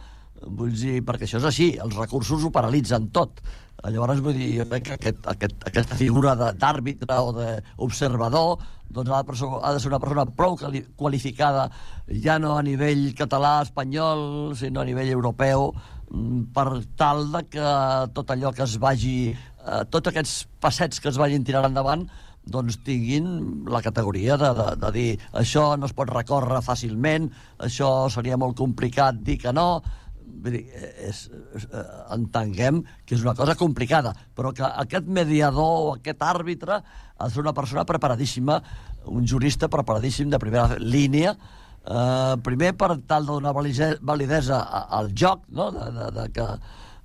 [0.44, 3.38] Vull dir, perquè això és així, els recursos ho paralitzen tot.
[3.84, 8.62] Llavors, vull dir, jo crec que aquest, aquest, aquesta figura d'àrbitre o d'observador
[8.94, 11.68] doncs ha de, ha de ser una persona prou quali- qualificada,
[12.24, 15.72] ja no a nivell català, espanyol, sinó a nivell europeu,
[16.10, 17.72] mm, per tal de que
[18.14, 22.08] tot allò que es vagi, eh, tots aquests passets que es vagin tirant endavant,
[22.44, 28.08] doncs tinguin la categoria de, de, de dir això no es pot recórrer fàcilment, això
[28.12, 29.82] seria molt complicat dir que no,
[30.44, 30.64] vull dir,
[31.08, 31.24] és,
[31.56, 31.84] és, eh,
[32.16, 37.32] entenguem que és una cosa complicada, però que aquest mediador o aquest àrbitre ha de
[37.32, 38.60] ser una persona preparadíssima,
[39.06, 41.36] un jurista preparadíssim de primera línia,
[41.84, 44.60] eh, primer per tal de donar validesa
[44.98, 45.70] al joc, no?
[45.72, 46.48] de, de, de, que,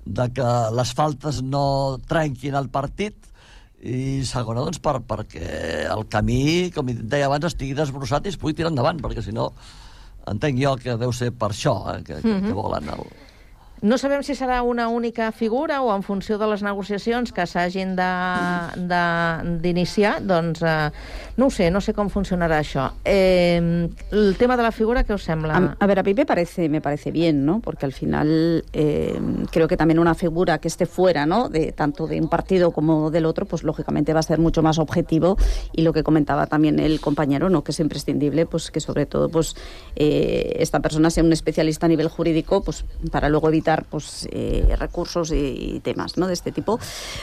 [0.05, 3.29] de que les faltes no trenquin el partit,
[3.81, 8.53] i segona, doncs, per, perquè el camí, com deia abans, estigui desbrossat i es pugui
[8.57, 9.53] tirar endavant, perquè si no,
[10.27, 12.47] entenc jo que deu ser per això eh, que, que, Mhm.
[12.47, 13.05] que volen el,
[13.81, 17.95] No sabem si serà una única figura o en funció de les negociacions que s'hagin
[19.61, 20.91] d'iniciar, doncs eh,
[21.39, 22.89] no ho sé, no sé com funcionarà això.
[23.07, 25.55] Eh, el tema de la figura, què us sembla?
[25.55, 27.61] A, a ver, a mí me parece, me parece bien, ¿no?
[27.61, 29.17] Porque al final eh,
[29.51, 31.47] creo que también una figura que esté fuera, ¿no?
[31.47, 34.79] De tanto de un partido como del otro, pues lógicamente va a ser mucho más
[34.79, 35.37] objetivo
[35.71, 37.63] y lo que comentaba también el compañero, ¿no?
[37.63, 39.55] Que es imprescindible, pues que sobre todo, pues
[39.95, 44.75] eh, esta persona sea un especialista a nivel jurídico, pues para luego evitar, pues eh,
[44.77, 46.27] recursos y, y temas, ¿no?
[46.27, 46.79] De este tipo.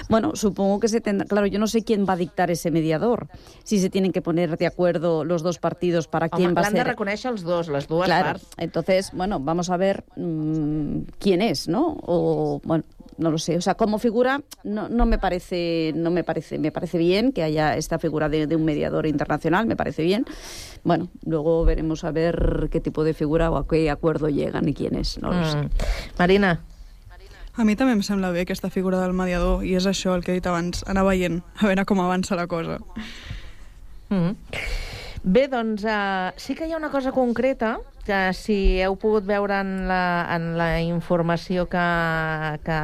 [0.09, 3.29] Bueno, supongo que se tendrá, claro, yo no sé quién va a dictar ese mediador,
[3.65, 6.65] si se tienen que poner de acuerdo los dos partidos para Home, quién va a
[6.65, 6.87] l'han de ser.
[6.95, 8.47] reconèixer els dos, les dues Claro, parts.
[8.59, 11.97] entonces, bueno, vamos a ver mm, quién es, ¿no?
[12.03, 12.85] O, bueno,
[13.19, 13.57] no lo sé.
[13.57, 17.43] O sea, como figura, no, no me parece, no me parece, me parece bien que
[17.43, 20.25] haya esta figura de, de un mediador internacional, me parece bien.
[20.85, 24.75] Bueno, luego veremos a ver qué tipo de figura o a qué acuerdo llegan y
[24.75, 25.57] quién es, no lo sé.
[25.57, 25.71] Mm.
[26.19, 26.61] Marina.
[27.57, 30.35] A mi també em sembla bé aquesta figura del mediador i és això el que
[30.35, 32.77] he dit abans, anar veient, a veure com avança la cosa.
[34.13, 34.37] Mm.
[35.23, 39.57] Bé, doncs uh, sí que hi ha una cosa concreta que si heu pogut veure
[39.65, 41.87] en la, en la informació que,
[42.63, 42.77] que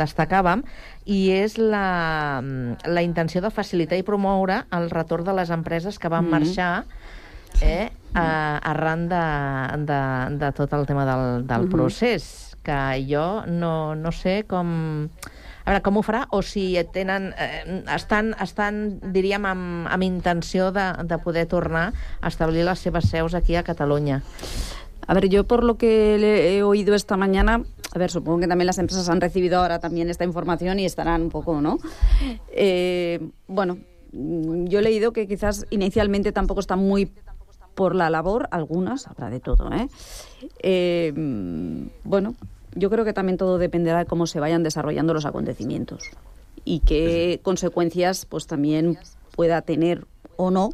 [0.00, 0.64] destacàvem,
[1.06, 6.10] i és la, la intenció de facilitar i promoure el retorn de les empreses que
[6.10, 6.32] van Mhm.
[6.34, 6.84] marxar
[7.62, 9.22] eh, a, arran de,
[9.86, 10.00] de,
[10.42, 11.70] de tot el tema del, del Mhm.
[11.70, 15.08] procés, que jo no, no sé com...
[15.66, 16.22] A veure, com ho farà?
[16.30, 21.88] O si tenen, eh, estan, estan, diríem, amb, amb intenció de, de poder tornar
[22.20, 24.22] a establir les seves seus aquí a Catalunya.
[25.08, 27.62] A ver, yo por lo que le he oído esta mañana,
[27.92, 31.22] a ver, supongo que también las empresas han recibido ahora también esta información y estarán
[31.22, 31.78] un poco, ¿no?
[32.52, 33.78] Eh, bueno,
[34.12, 37.10] yo he leído que quizás inicialmente tampoco están muy
[37.74, 39.88] por la labor, algunas, habrá de todo, ¿eh?
[40.60, 41.12] Eh,
[42.04, 42.34] bueno,
[42.76, 46.04] yo creo que también todo dependerá de cómo se vayan desarrollando los acontecimientos
[46.64, 48.98] y qué consecuencias pues también
[49.34, 50.06] pueda tener
[50.36, 50.70] o no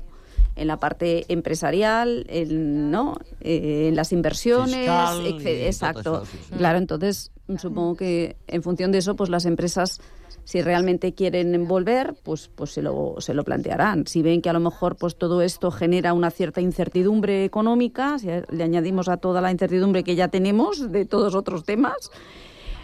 [0.56, 3.16] en la parte empresarial, en, ¿no?
[3.40, 6.00] Eh, en las inversiones, Fiscal Exacto.
[6.00, 6.54] eso, sí, sí.
[6.56, 10.00] Claro, entonces supongo que en función de eso, pues las empresas,
[10.44, 14.06] si realmente quieren volver, pues, pues se, lo, se lo plantearán.
[14.06, 18.28] Si ven que a lo mejor pues todo esto genera una cierta incertidumbre económica, si
[18.50, 22.10] le añadimos a toda la incertidumbre que ya tenemos de todos otros temas,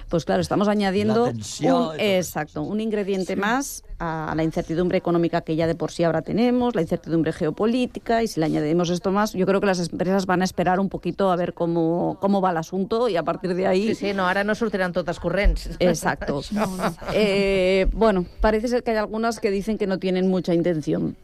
[0.09, 5.66] pues claro, estamos añadiendo un, exacto, un ingrediente más a la incertidumbre económica que ya
[5.66, 9.44] de por sí ahora tenemos, la incertidumbre geopolítica, y si le añadimos esto más, yo
[9.44, 12.59] creo que las empresas van a esperar un poquito a ver cómo, cómo va el
[12.59, 13.88] asunto y a partir de ahí...
[13.88, 15.70] Sí, sí, no, ara no sortiran totes corrents.
[15.80, 16.40] Exacto.
[16.42, 16.94] Això.
[17.12, 21.16] Eh, bueno, parece ser que hay algunas que dicen que no tienen mucha intención,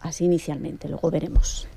[0.00, 1.68] así inicialmente, luego veremos.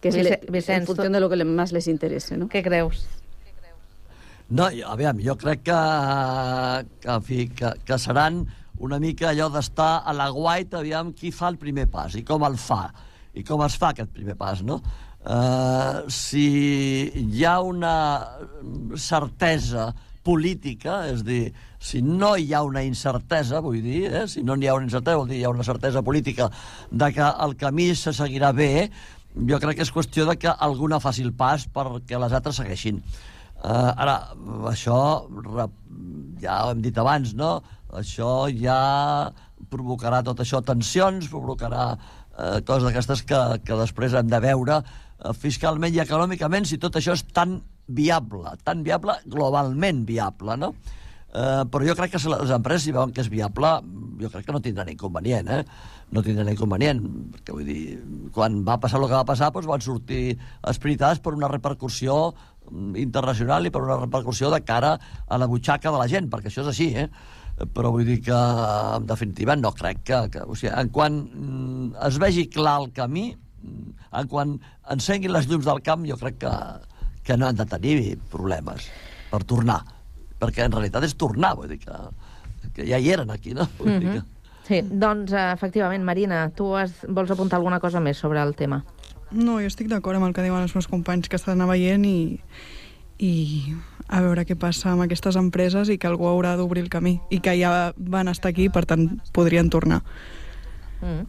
[0.00, 2.48] Que es Vice- le- Vicenç, en función de lo que le- más les interese, ¿no?
[2.48, 3.04] Què creus?
[4.48, 8.46] No, jo- aviam, jo crec que, que, que, que seran
[8.84, 12.44] una mica allò d'estar a la guait, aviam qui fa el primer pas i com
[12.46, 12.86] el fa,
[13.34, 14.80] i com es fa aquest primer pas, no?
[15.28, 17.94] Uh, si hi ha una
[18.96, 19.90] certesa
[20.24, 21.50] política, és dir,
[21.80, 25.18] si no hi ha una incertesa, vull dir, eh, si no n'hi ha una incertesa,
[25.18, 26.48] vol dir hi ha una certesa política
[26.90, 28.88] de que el camí se seguirà bé,
[29.48, 33.02] jo crec que és qüestió de que alguna faci el pas perquè les altres segueixin.
[33.58, 34.16] Uh, ara,
[34.70, 34.98] això
[36.42, 37.58] ja ho hem dit abans, no?
[37.98, 38.78] Això ja
[39.72, 45.32] provocarà tot això tensions, provocarà uh, coses d'aquestes que, que després hem de veure uh,
[45.34, 47.58] fiscalment i econòmicament si tot això és tan
[47.88, 50.74] viable, tan viable, globalment viable, no?
[51.28, 53.68] Uh, però jo crec que si les empreses si veuen que és viable,
[54.16, 55.60] jo crec que no tindran inconvenient, eh?
[56.16, 57.02] No tindran inconvenient,
[57.34, 57.98] perquè vull dir,
[58.32, 60.22] quan va passar el que va passar, doncs van sortir
[60.72, 62.16] espiritats per una repercussió
[63.00, 64.94] internacional i per una repercussió de cara
[65.26, 67.08] a la butxaca de la gent, perquè això és així, eh?
[67.74, 70.22] Però vull dir que, en definitiva, no crec que...
[70.34, 74.56] que o sigui, en quan mm, es vegi clar el camí, mm, en quan
[74.94, 76.56] encenguin les llums del camp, jo crec que,
[77.26, 77.98] que no han de tenir
[78.30, 78.90] problemes
[79.28, 79.82] per tornar
[80.38, 81.96] perquè en realitat és tornar, vull dir que,
[82.76, 83.66] que ja hi eren aquí, no?
[83.78, 84.24] Vull dir que...
[84.68, 88.82] Sí, doncs, eh, efectivament, Marina, tu has, vols apuntar alguna cosa més sobre el tema?
[89.30, 92.40] No, jo estic d'acord amb el que diuen els meus companys, que estan veient i,
[93.20, 93.32] i
[94.08, 97.42] a veure què passa amb aquestes empreses i que algú haurà d'obrir el camí i
[97.44, 100.00] que ja van estar aquí, per tant, podrien tornar.
[101.02, 101.26] Mm.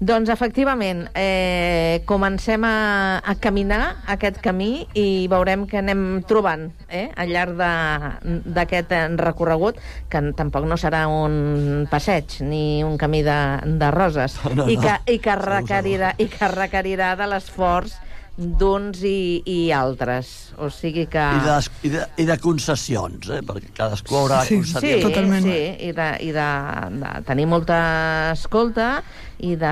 [0.00, 7.08] Doncs, efectivament, eh, comencem a, a caminar aquest camí i veurem què anem trobant eh,
[7.16, 7.58] al llarg
[8.56, 9.78] d'aquest recorregut,
[10.10, 13.40] que tampoc no serà un passeig ni un camí de,
[13.78, 14.82] de roses, No, i, no.
[14.82, 17.94] que, i, que requerirà, i que requerirà de l'esforç
[18.58, 20.52] d'uns i, i altres.
[20.58, 21.22] O sigui que...
[21.22, 21.56] I de,
[21.88, 23.40] i, de, I de concessions, eh?
[23.46, 25.02] perquè cadascú haurà de Sí, concedir.
[25.42, 26.48] sí, i, de, i de,
[27.02, 27.78] de tenir molta
[28.34, 29.02] escolta
[29.42, 29.70] i de...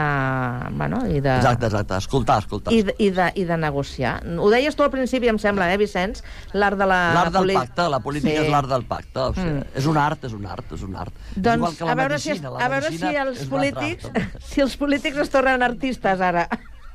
[0.74, 1.36] Bueno, i de...
[1.36, 1.98] Exacte, exacte.
[2.02, 2.72] Escoltar, escoltar.
[2.74, 4.16] I de, i, de, I de negociar.
[4.38, 6.24] Ho deies tu al principi, em sembla, eh, Vicenç?
[6.58, 6.98] L'art de la...
[7.14, 8.46] L'art del pacte, la política Sí.
[8.46, 9.20] és l'art del pacte.
[9.28, 9.64] O sigui, Mm.
[9.80, 11.14] És un art, és un art, és un art.
[11.30, 14.10] És igual Doncs que la a veure, si, medicina, la a veure si els polítics
[14.50, 16.44] si els polítics es tornen artistes ara.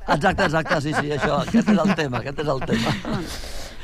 [0.06, 2.92] Exacte, exacte, sí, sí, això, aquest és el tema, aquest és el tema.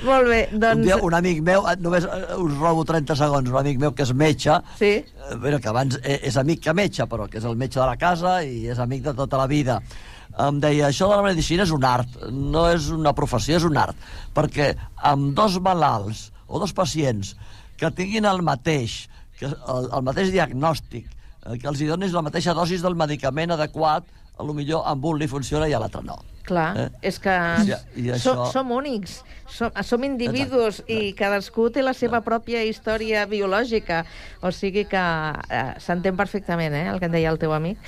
[0.03, 0.81] Molt bé, doncs...
[0.81, 3.93] Un dia un amic meu, eh, només eh, us robo 30 segons, un amic meu
[3.95, 4.93] que és metge, sí.
[5.03, 7.87] eh, bueno, que abans eh, és amic que metge, però que és el metge de
[7.87, 9.79] la casa i és amic de tota la vida,
[10.47, 13.79] em deia, això de la medicina és un art, no és una professió, és un
[13.79, 13.99] art,
[14.35, 14.73] perquè
[15.13, 17.35] amb dos malalts o dos pacients
[17.79, 19.05] que tinguin el mateix,
[19.39, 21.07] que el, el mateix diagnòstic,
[21.59, 24.07] que els hi donis la mateixa dosis del medicament adequat,
[24.39, 26.19] a lo millor amb un li funciona i a l'altre no.
[26.43, 26.89] Clar, Eh?
[27.03, 27.31] és que
[27.95, 33.27] i som, això- som únics, som, som individus i cadascú té la seva pròpia història
[33.31, 34.05] biològica.
[34.43, 37.79] O sigui que eh, s'entén perfectament eh, el que en deia el teu amic.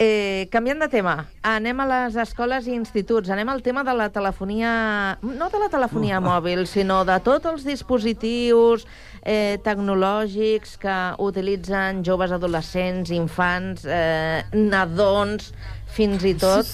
[0.00, 4.08] Eh, canviant de tema, anem a les escoles i instituts, anem al tema de la
[4.14, 8.86] telefonia, no de la telefonia mòbil, sinó de tots els dispositius
[9.28, 15.50] eh, tecnològics que utilitzen joves adolescents, infants, eh, nadons,
[15.92, 16.68] fins i tot,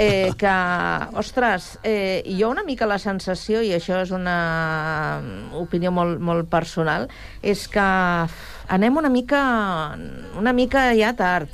[0.00, 0.54] eh, que,
[1.20, 5.20] ostres, eh, jo una mica la sensació, i això és una
[5.58, 7.08] opinió molt, molt personal,
[7.42, 7.84] és que
[8.72, 9.42] anem una mica,
[10.38, 11.48] una mica ja tard,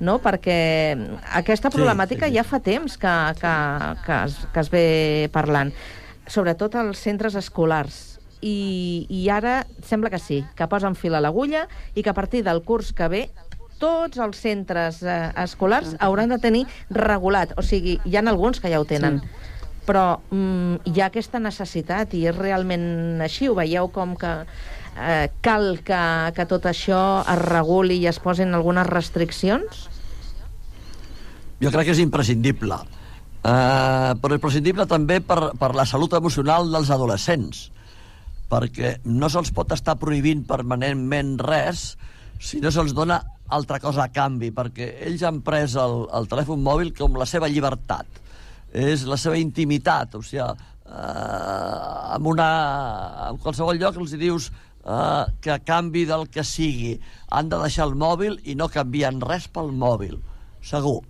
[0.00, 0.18] no?
[0.22, 0.96] perquè
[1.34, 2.38] aquesta Sí, problemàtica sí, sí.
[2.38, 3.56] ja fa temps que, que,
[4.06, 4.86] que, es, que es ve
[5.32, 5.72] parlant,
[6.30, 8.09] sobretot als centres escolars.
[8.40, 12.42] I, I ara sembla que sí, que posen fil a l'agulla i que a partir
[12.46, 13.22] del curs que ve
[13.80, 17.54] tots els centres eh, escolars hauran de tenir regulat.
[17.58, 19.20] O sigui, hi ha alguns que ja ho tenen.
[19.20, 19.56] Sí.
[19.88, 23.48] Però mm, hi ha aquesta necessitat i és realment així.
[23.48, 26.02] Ho veieu com que eh, cal que,
[26.36, 29.88] que tot això es reguli i es posin algunes restriccions?
[31.60, 32.78] Jo crec que és imprescindible.
[33.40, 37.70] Uh, però imprescindible també per, per la salut emocional dels adolescents,
[38.50, 41.92] perquè no se'ls pot estar prohibint permanentment res
[42.40, 43.20] si no se'ls dona
[43.50, 47.50] altra cosa a canvi, perquè ells han pres el, el telèfon mòbil com la seva
[47.50, 48.20] llibertat,
[48.72, 52.48] és la seva intimitat, o sigui, uh, en, una,
[53.28, 56.94] en qualsevol lloc els dius uh, que a canvi del que sigui
[57.28, 60.16] han de deixar el mòbil i no canvien res pel mòbil,
[60.62, 61.00] segur.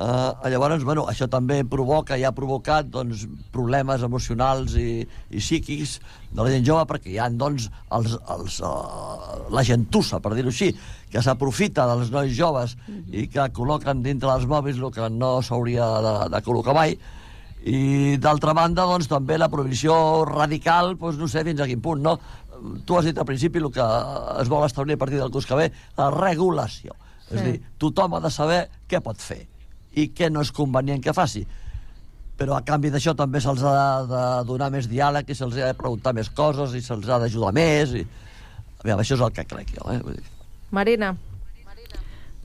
[0.00, 5.98] Uh, llavors, bueno, això també provoca i ha provocat doncs, problemes emocionals i, i psíquics
[6.30, 10.48] de la gent jove perquè hi ha doncs, els, els, uh, la gentussa, per dir-ho
[10.48, 10.70] així,
[11.10, 12.78] que s'aprofita dels nois joves
[13.12, 16.96] i que col·loquen dintre dels mòbils el que no s'hauria de, de col·locar mai
[17.68, 22.00] i d'altra banda doncs, també la prohibició radical doncs, no sé fins a quin punt
[22.00, 22.16] no?
[22.88, 23.84] tu has dit al principi el que
[24.40, 26.96] es vol establir a partir del curs que ve la regulació
[27.28, 27.50] és a Sí.
[27.50, 29.49] dir, tothom ha de saber què pot fer
[29.98, 31.44] i què no és convenient que faci
[32.40, 35.76] però a canvi d'això també se'ls ha de donar més diàleg i se'ls ha de
[35.76, 38.04] preguntar més coses i se'ls ha d'ajudar més i...
[38.80, 39.98] Aviam, això és el que crec jo eh?
[40.00, 40.30] Vull dir,
[40.72, 41.14] Marina?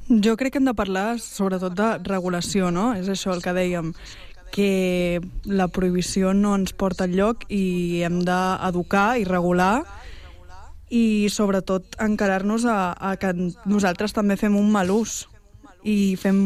[0.10, 2.92] Jo crec que hem de parlar sobretot de regulació, no?
[2.94, 3.94] És això el que dèiem,
[4.54, 9.86] que la prohibició no ens porta enlloc i hem d'educar i regular
[10.94, 13.34] i sobretot encarar-nos a, a que
[13.66, 15.24] nosaltres també fem un mal ús
[15.86, 16.40] i, fem,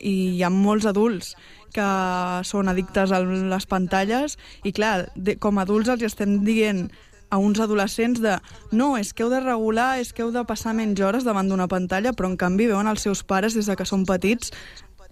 [0.00, 1.34] i hi ha molts adults
[1.76, 1.86] que
[2.48, 6.86] són addictes a les pantalles i clar, de, com a adults els estem dient
[7.28, 8.36] a uns adolescents de
[8.72, 11.68] no, és que heu de regular, és que heu de passar menys hores davant d'una
[11.68, 14.54] pantalla, però en canvi veuen els seus pares des de que són petits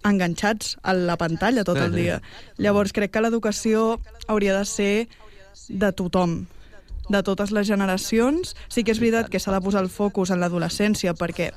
[0.05, 2.21] enganxats a la pantalla tot el dia.
[2.61, 4.95] Llavors crec que l'educació hauria de ser
[5.69, 6.45] de tothom,
[7.09, 8.55] de totes les generacions.
[8.69, 11.51] Sí que és veritat que s'ha de posar el focus en l'adolescència perquè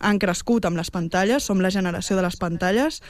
[0.00, 3.00] han crescut amb les pantalles, som la generació de les pantalles,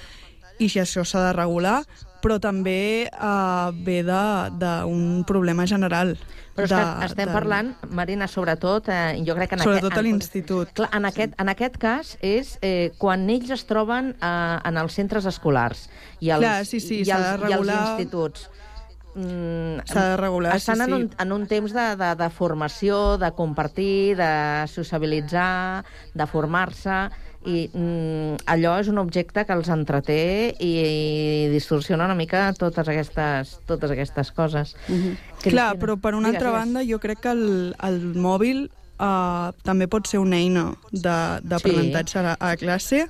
[0.61, 1.83] i si això s'ha de regular,
[2.21, 6.19] però també eh, ve d'un problema general.
[6.55, 9.93] Però és de, que estem de- parlant, Marina, sobretot, eh, jo crec que en Sobretot
[9.93, 10.05] a aquest...
[10.07, 10.73] l'institut.
[10.77, 14.93] Clar, en aquest, en aquest cas és eh, quan ells es troben eh, en els
[14.93, 15.87] centres escolars
[16.21, 18.51] i als, Clar, sí, sí, i als, de i regular- instituts.
[19.15, 21.17] Mm, S'ha de regular, estan sí, en, un, sí.
[21.25, 24.31] en un temps de, de, de formació, de compartir, de
[24.71, 25.85] sociabilitzar,
[26.15, 27.01] de formar-se,
[27.49, 30.21] i mm, allò és un objecte que els entreté
[30.61, 34.75] i, i distorsiona una mica totes aquestes, totes aquestes coses.
[35.47, 38.67] Clar, però per una Digues, altra banda jo crec que el, el mòbil
[39.01, 43.07] uh, també pot ser una eina d'aprenentatge a, la, a classe,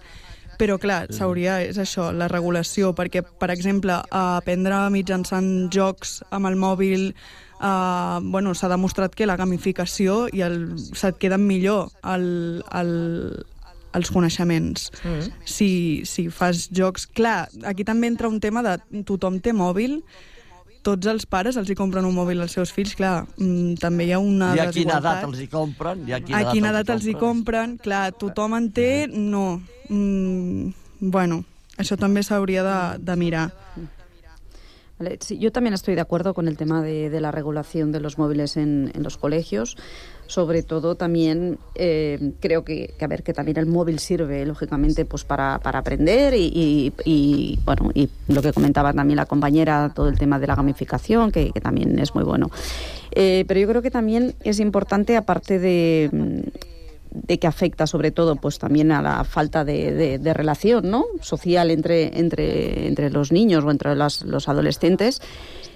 [0.61, 6.61] però clar, s'hauria, és això, la regulació, perquè, per exemple, aprendre mitjançant jocs amb el
[6.61, 7.15] mòbil
[7.61, 12.93] Uh, bueno, s'ha demostrat que la gamificació i el, se't queden millor el, el,
[13.93, 14.87] els coneixements.
[15.05, 15.27] Mm.
[15.45, 15.69] Si,
[16.09, 17.05] si fas jocs...
[17.13, 19.99] Clar, aquí també entra un tema de tothom té mòbil,
[20.83, 24.12] tots els pares els hi compren un mòbil als seus fills, clar, mm, també hi
[24.16, 26.07] ha una I a quina edat els hi compren?
[26.09, 27.76] I a quina, A quina edat els hi compren?
[27.83, 28.91] Clar, tothom en té?
[29.11, 29.61] No.
[29.89, 31.45] Mm, bueno,
[31.76, 33.51] això també s'hauria de, de mirar.
[35.01, 38.01] Vale, sí, yo también estoy de acuerdo con el tema de, de la regulación de
[38.01, 39.78] los móviles en, en los colegios.
[40.31, 45.24] Sobre todo también eh, creo que, a ver, que también el móvil sirve, lógicamente, pues
[45.24, 50.09] para, para aprender y, y- y, bueno, y lo que comentaba también la compañera, todo
[50.09, 52.49] el tema de la gamificación, que, también es muy bueno.
[53.11, 56.11] Eh, pero yo creo que también es importante, aparte de,
[57.11, 61.07] de que afecta sobre todo pues también a la falta de relación ¿no?
[61.22, 65.20] social entre, entre, entre los niños o entre las- los adolescentes,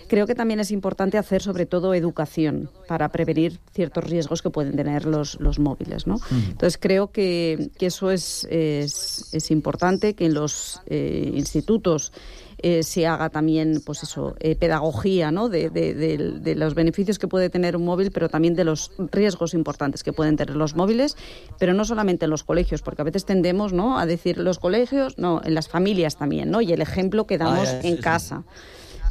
[0.08, 4.76] creo que también es importante hacer sobre todo educación para prevenir ciertos riesgos que pueden
[4.76, 6.06] tener los, los móviles.
[6.06, 6.18] ¿no?
[6.30, 12.12] Entonces creo que, que eso es, es, es importante, que en los eh, institutos
[12.58, 15.48] eh, se haga también pues eso, eh, pedagogía ¿no?
[15.50, 18.92] de, de- de- de los beneficios que puede tener un móvil, pero también de los
[19.12, 21.16] riesgos importantes que pueden tener los móviles,
[21.58, 23.98] pero no solamente en los colegios, porque a veces tendemos ¿no?
[23.98, 26.62] a decir los colegios, no, en las familias también, ¿no?
[26.62, 28.02] y el ejemplo que damos Ah, en sí, sí.
[28.02, 28.44] casa.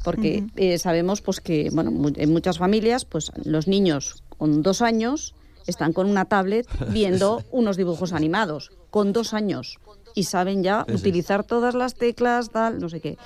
[0.03, 5.33] Porque eh, sabemos pues que bueno, en muchas familias pues los niños con dos años
[5.65, 9.79] están con una tablet viendo unos dibujos animados, con dos años,
[10.13, 10.99] y saben ya Sí, sí.
[10.99, 13.17] utilizar todas las teclas, tal, no sé qué.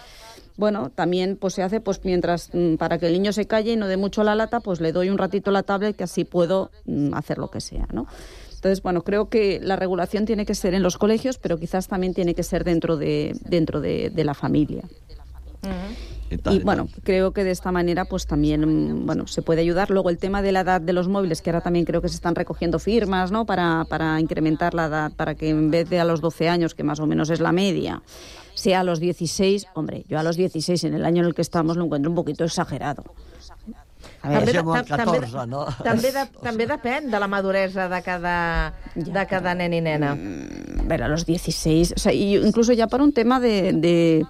[0.56, 3.76] Bueno, también pues se hace pues mientras mm, para que el niño se calle y
[3.76, 6.72] no dé mucho la lata, pues le doy un ratito la tablet que así puedo
[6.86, 8.08] mm, hacer lo que sea, ¿no?
[8.56, 12.16] Entonces, bueno, creo que la regulación tiene que ser en los colegios, pero quizás también
[12.16, 14.84] tiene que ser dentro de dentro de, de la familia.
[16.30, 19.90] Y bueno, creo que de esta manera pues también mm, bueno, se puede ayudar.
[19.90, 22.16] Luego el tema de la edad de los móviles, que ahora también creo que se
[22.16, 23.46] están recogiendo firmas ¿no?
[23.46, 26.84] para, para incrementar la edad, para que en vez de a los 12 años, que
[26.84, 28.02] más o menos es la media,
[28.54, 29.68] sea a los 16.
[29.74, 32.16] Hombre, yo a los 16 en el año en el que estamos lo encuentro un
[32.16, 33.04] poquito exagerado.
[34.22, 35.64] A ver, També, també, 14, no?
[35.86, 38.36] també, de, també depèn de la maduresa de cada,
[38.96, 40.14] de cada nen i nena.
[40.14, 44.26] a ver, a los 16, o sea, y incluso ya para un tema de, de,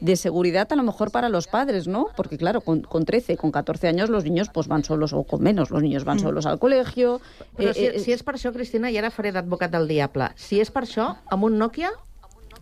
[0.00, 2.08] de seguridad a lo mejor para los padres, ¿no?
[2.16, 5.42] Porque claro, con, con 13, con 14 años los niños pues van solos o con
[5.42, 6.20] menos, los niños van Mm.
[6.20, 7.20] solos al colegio.
[7.56, 10.30] Però eh, si, eh, si és per això, Cristina, i ara faré d'advocat del diable,
[10.36, 11.90] si és per això, amb un Nokia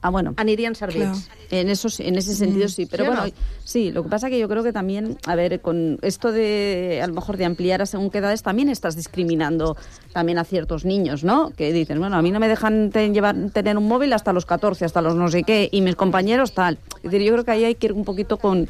[0.04, 0.34] ah, bueno.
[0.36, 1.28] anirien servits.
[1.50, 3.32] En, eso, sí- en ese sentido sí, pero ¿Sí o bueno, no?
[3.64, 7.06] sí, lo que pasa que yo creo que también, a ver, con esto de, a
[7.06, 9.76] lo mejor de ampliar a según qué edades, también estás discriminando
[10.12, 11.50] también a ciertos niños, ¿no?
[11.50, 14.84] Que dicen, bueno, a mí no me dejan llevar, tener un móvil hasta los 14,
[14.84, 16.78] hasta los no sé qué, y mis compañeros tal.
[16.96, 18.68] Es decir, yo creo que ahí hay que ir un poquito con,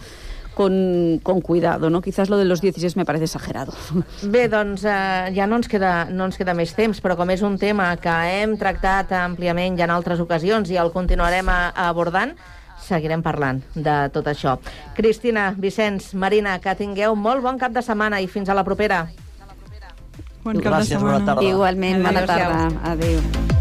[0.55, 2.01] con, con cuidado, ¿no?
[2.01, 3.73] Quizás lo de los 16 me parece exagerado.
[4.23, 7.43] Bé, doncs eh, ja no ens, queda, no ens queda més temps, però com és
[7.43, 11.89] un tema que hem tractat àmpliament ja en altres ocasions i el continuarem a, a
[11.91, 12.35] abordant,
[12.85, 14.59] seguirem parlant de tot això.
[14.97, 19.07] Cristina, Vicenç, Marina, que tingueu molt bon cap de setmana i fins a la propera.
[20.45, 21.27] Bon cap de Gràcies, bona setmana.
[21.33, 21.51] tarda.
[21.51, 22.65] Igualment, bona tarda.
[22.93, 23.54] Adéu.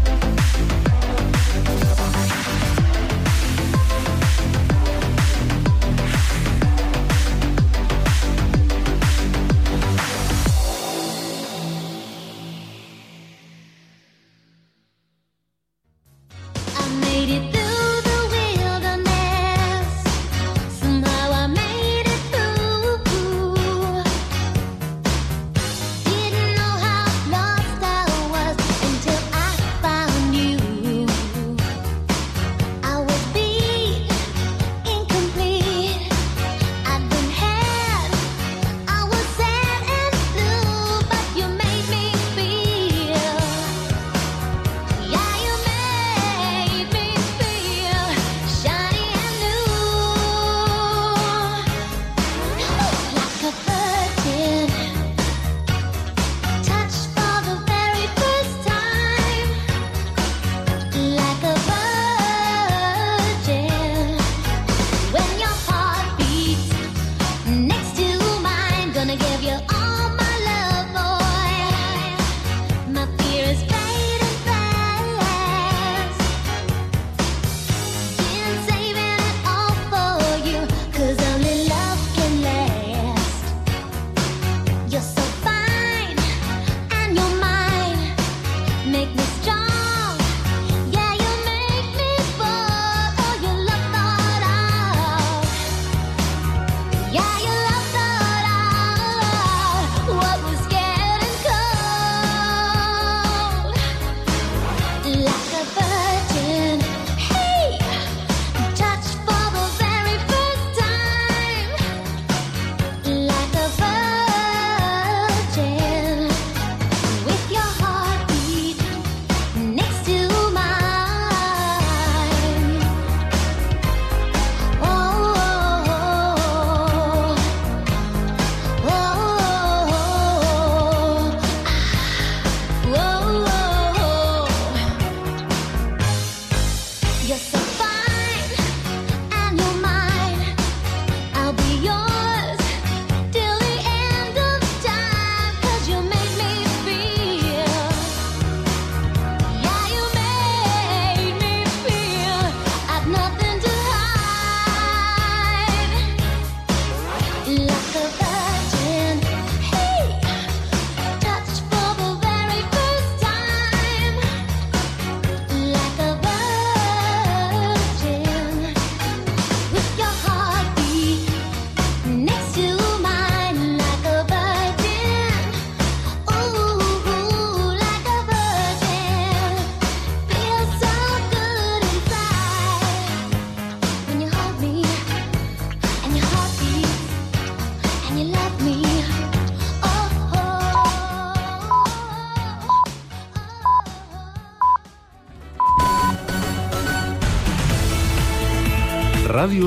[88.94, 89.53] make this strong.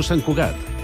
[0.07, 0.56] Sant Cugat.